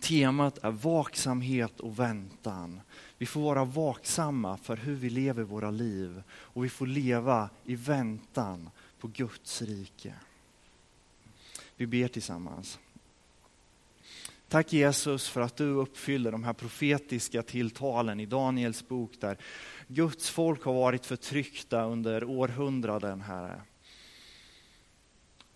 Temat 0.00 0.58
är 0.58 0.70
vaksamhet 0.70 1.80
och 1.80 1.98
väntan. 1.98 2.80
Vi 3.18 3.26
får 3.26 3.40
vara 3.40 3.64
vaksamma 3.64 4.56
för 4.56 4.76
hur 4.76 4.94
vi 4.94 5.10
lever 5.10 5.42
våra 5.42 5.70
liv 5.70 6.22
och 6.30 6.64
vi 6.64 6.68
får 6.68 6.86
leva 6.86 7.50
i 7.64 7.74
väntan 7.74 8.70
på 9.00 9.08
Guds 9.08 9.62
rike. 9.62 10.14
Vi 11.76 11.86
ber 11.86 12.08
tillsammans. 12.08 12.78
Tack 14.48 14.72
Jesus 14.72 15.28
för 15.28 15.40
att 15.40 15.56
du 15.56 15.64
uppfyller 15.70 16.32
de 16.32 16.44
här 16.44 16.52
profetiska 16.52 17.42
tilltalen 17.42 18.20
i 18.20 18.26
Daniels 18.26 18.88
bok 18.88 19.12
där 19.20 19.38
Guds 19.86 20.30
folk 20.30 20.64
har 20.64 20.74
varit 20.74 21.06
förtryckta 21.06 21.84
under 21.84 22.24
århundraden, 22.24 23.20
Herre. 23.20 23.60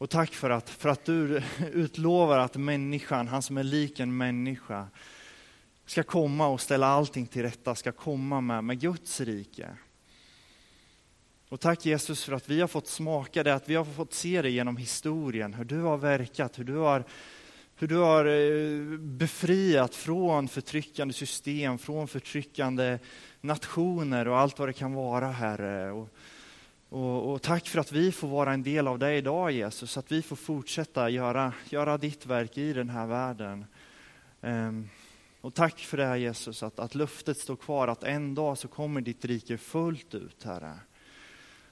Och 0.03 0.11
tack 0.11 0.35
för 0.35 0.51
att, 0.51 0.71
för 0.71 0.89
att 0.89 1.05
du 1.05 1.43
utlovar 1.73 2.39
att 2.39 2.57
människan, 2.57 3.29
han 3.29 3.43
som 3.43 3.57
är 3.57 3.63
lik 3.65 4.01
en 4.01 4.17
människa, 4.17 4.87
ska 5.87 6.03
komma 6.03 6.47
och 6.47 6.61
ställa 6.61 6.87
allting 6.87 7.27
till 7.27 7.43
rätta, 7.43 7.75
ska 7.75 7.93
komma 7.93 8.41
med, 8.41 8.65
med 8.65 8.81
Guds 8.81 9.21
rike. 9.21 9.69
Och 11.49 11.61
tack 11.61 11.87
Jesus 11.87 12.25
för 12.25 12.33
att 12.33 12.51
vi 12.51 12.61
har 12.61 12.69
fått 12.69 12.89
smaka 12.89 13.43
det, 13.43 13.55
att 13.55 13.69
vi 13.69 13.75
har 13.75 13.85
fått 13.85 14.13
se 14.13 14.43
det 14.43 14.51
genom 14.51 14.77
historien, 14.77 15.55
hur 15.55 15.65
du 15.65 15.81
har 15.81 15.97
verkat, 15.97 16.59
hur 16.59 16.65
du 16.65 16.77
har, 16.77 17.05
hur 17.77 17.89
du 17.89 17.97
har 17.97 18.25
eh, 18.25 18.99
befriat 18.99 19.95
från 19.95 20.49
förtryckande 20.49 21.15
system, 21.15 21.79
från 21.79 22.09
förtryckande 22.09 22.99
nationer 23.41 24.29
och 24.29 24.39
allt 24.39 24.59
vad 24.59 24.69
det 24.69 24.73
kan 24.73 24.95
vara, 24.95 25.29
Herre. 25.29 25.93
Och, 25.93 26.09
och, 26.93 27.33
och, 27.33 27.43
tack 27.43 27.69
för 27.69 27.79
att 27.79 27.93
vi 27.93 28.13
får 28.13 28.29
vara 28.29 28.53
en 28.53 28.63
del 28.63 28.89
av 28.89 28.99
dig 28.99 29.19
idag 29.19 29.53
Jesus, 29.53 29.97
att 29.97 30.13
vi 30.13 30.23
får 30.23 30.37
fortsätta 30.37 31.11
göra, 31.11 31.53
göra 31.69 31.99
ditt 31.99 32.27
verk 32.27 32.59
i 32.59 32.73
den 32.73 32.89
här 32.89 33.07
världen. 33.07 33.65
Um, 34.41 34.89
och 35.41 35.55
tack 35.55 35.79
för 35.79 35.97
det 35.97 36.05
här 36.05 36.17
Jesus, 36.17 36.63
att, 36.63 36.79
att 36.79 36.95
luftet 36.95 37.39
står 37.39 37.57
kvar, 37.57 37.89
att 37.89 38.05
en 38.05 38.35
dag 38.35 38.59
så 38.59 38.69
kommer 38.69 39.01
ditt 39.01 39.25
rike 39.25 39.59
fullt 39.59 40.15
ut, 40.15 40.45
Herre. 40.45 40.75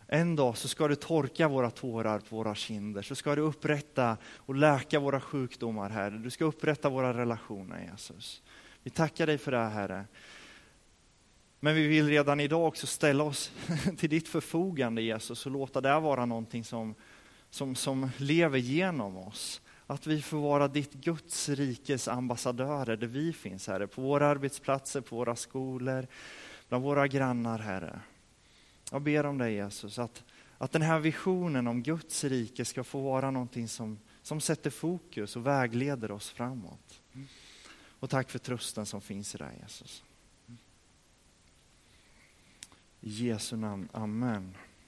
En 0.07 0.37
dag 0.37 0.57
så 0.57 0.69
ska 0.69 0.89
du 0.89 0.95
torka 0.95 1.49
våra 1.49 1.71
tårar 1.71 2.19
på 2.19 2.37
våra 2.37 2.55
kinder, 2.55 3.03
så 3.03 3.15
ska 3.15 3.35
du 3.35 3.43
upprätta 3.43 4.17
och 4.37 4.55
läka 4.55 5.01
våra 5.01 5.21
sjukdomar, 5.21 5.91
Herre. 5.91 6.19
Du 6.19 6.31
ska 6.31 6.45
upprätta 6.45 6.89
våra 6.89 7.19
relationer, 7.19 7.91
Jesus. 7.93 8.43
Vi 8.83 8.91
tackar 8.91 9.27
dig 9.27 9.39
för 9.39 9.51
det, 9.51 9.59
här 9.59 9.71
Herre. 9.71 10.05
Men 11.63 11.75
vi 11.75 11.87
vill 11.87 12.09
redan 12.09 12.41
idag 12.41 12.67
också 12.67 12.87
ställa 12.87 13.25
oss 13.25 13.53
till 13.97 14.11
ditt 14.11 14.29
förfogande, 14.29 15.03
Jesus, 15.03 15.47
och 15.47 15.53
låta 15.53 15.81
det 15.81 16.01
vara 16.01 16.27
någonting 16.27 16.65
som, 16.65 16.95
som, 17.51 17.75
som 17.75 18.11
lever 18.17 18.59
genom 18.59 19.17
oss. 19.17 19.61
Att 19.87 20.07
vi 20.07 20.23
får 20.23 20.39
vara 20.39 20.69
ditt 20.69 20.93
Guds 20.93 21.49
rikes 21.49 22.09
ambassadörer 22.09 22.97
där 22.97 23.07
vi 23.07 23.33
finns, 23.33 23.67
Herre. 23.67 23.87
På 23.87 24.03
våra 24.03 24.27
arbetsplatser, 24.27 25.01
på 25.01 25.17
våra 25.17 25.37
skolor, 25.37 26.07
bland 26.69 26.85
våra 26.85 27.09
grannar, 27.09 27.59
Herre. 27.59 28.01
Jag 28.93 29.03
ber 29.03 29.27
om 29.27 29.39
dig 29.39 29.55
Jesus, 29.55 29.99
att, 29.99 30.25
att 30.59 30.73
den 30.73 30.83
här 30.83 30.99
visionen 30.99 31.67
om 31.67 31.83
Guds 31.83 32.25
rike 32.25 32.65
ska 32.65 32.85
få 32.85 33.01
vara 33.01 33.31
någonting 33.31 33.69
som, 33.69 33.99
som 34.23 34.41
sätter 34.41 34.71
fokus 34.71 35.37
och 35.37 35.47
vägleder 35.47 36.11
oss 36.11 36.31
framåt. 36.31 37.01
Och 38.01 38.11
tack 38.11 38.31
för 38.31 38.39
trösten 38.39 38.87
som 38.87 39.01
finns 39.01 39.35
i 39.35 39.39
dig 39.39 39.59
Jesus. 39.63 40.05
I 43.03 43.09
Jesu 43.09 43.57
namn, 43.57 43.89
Amen. 43.95 44.55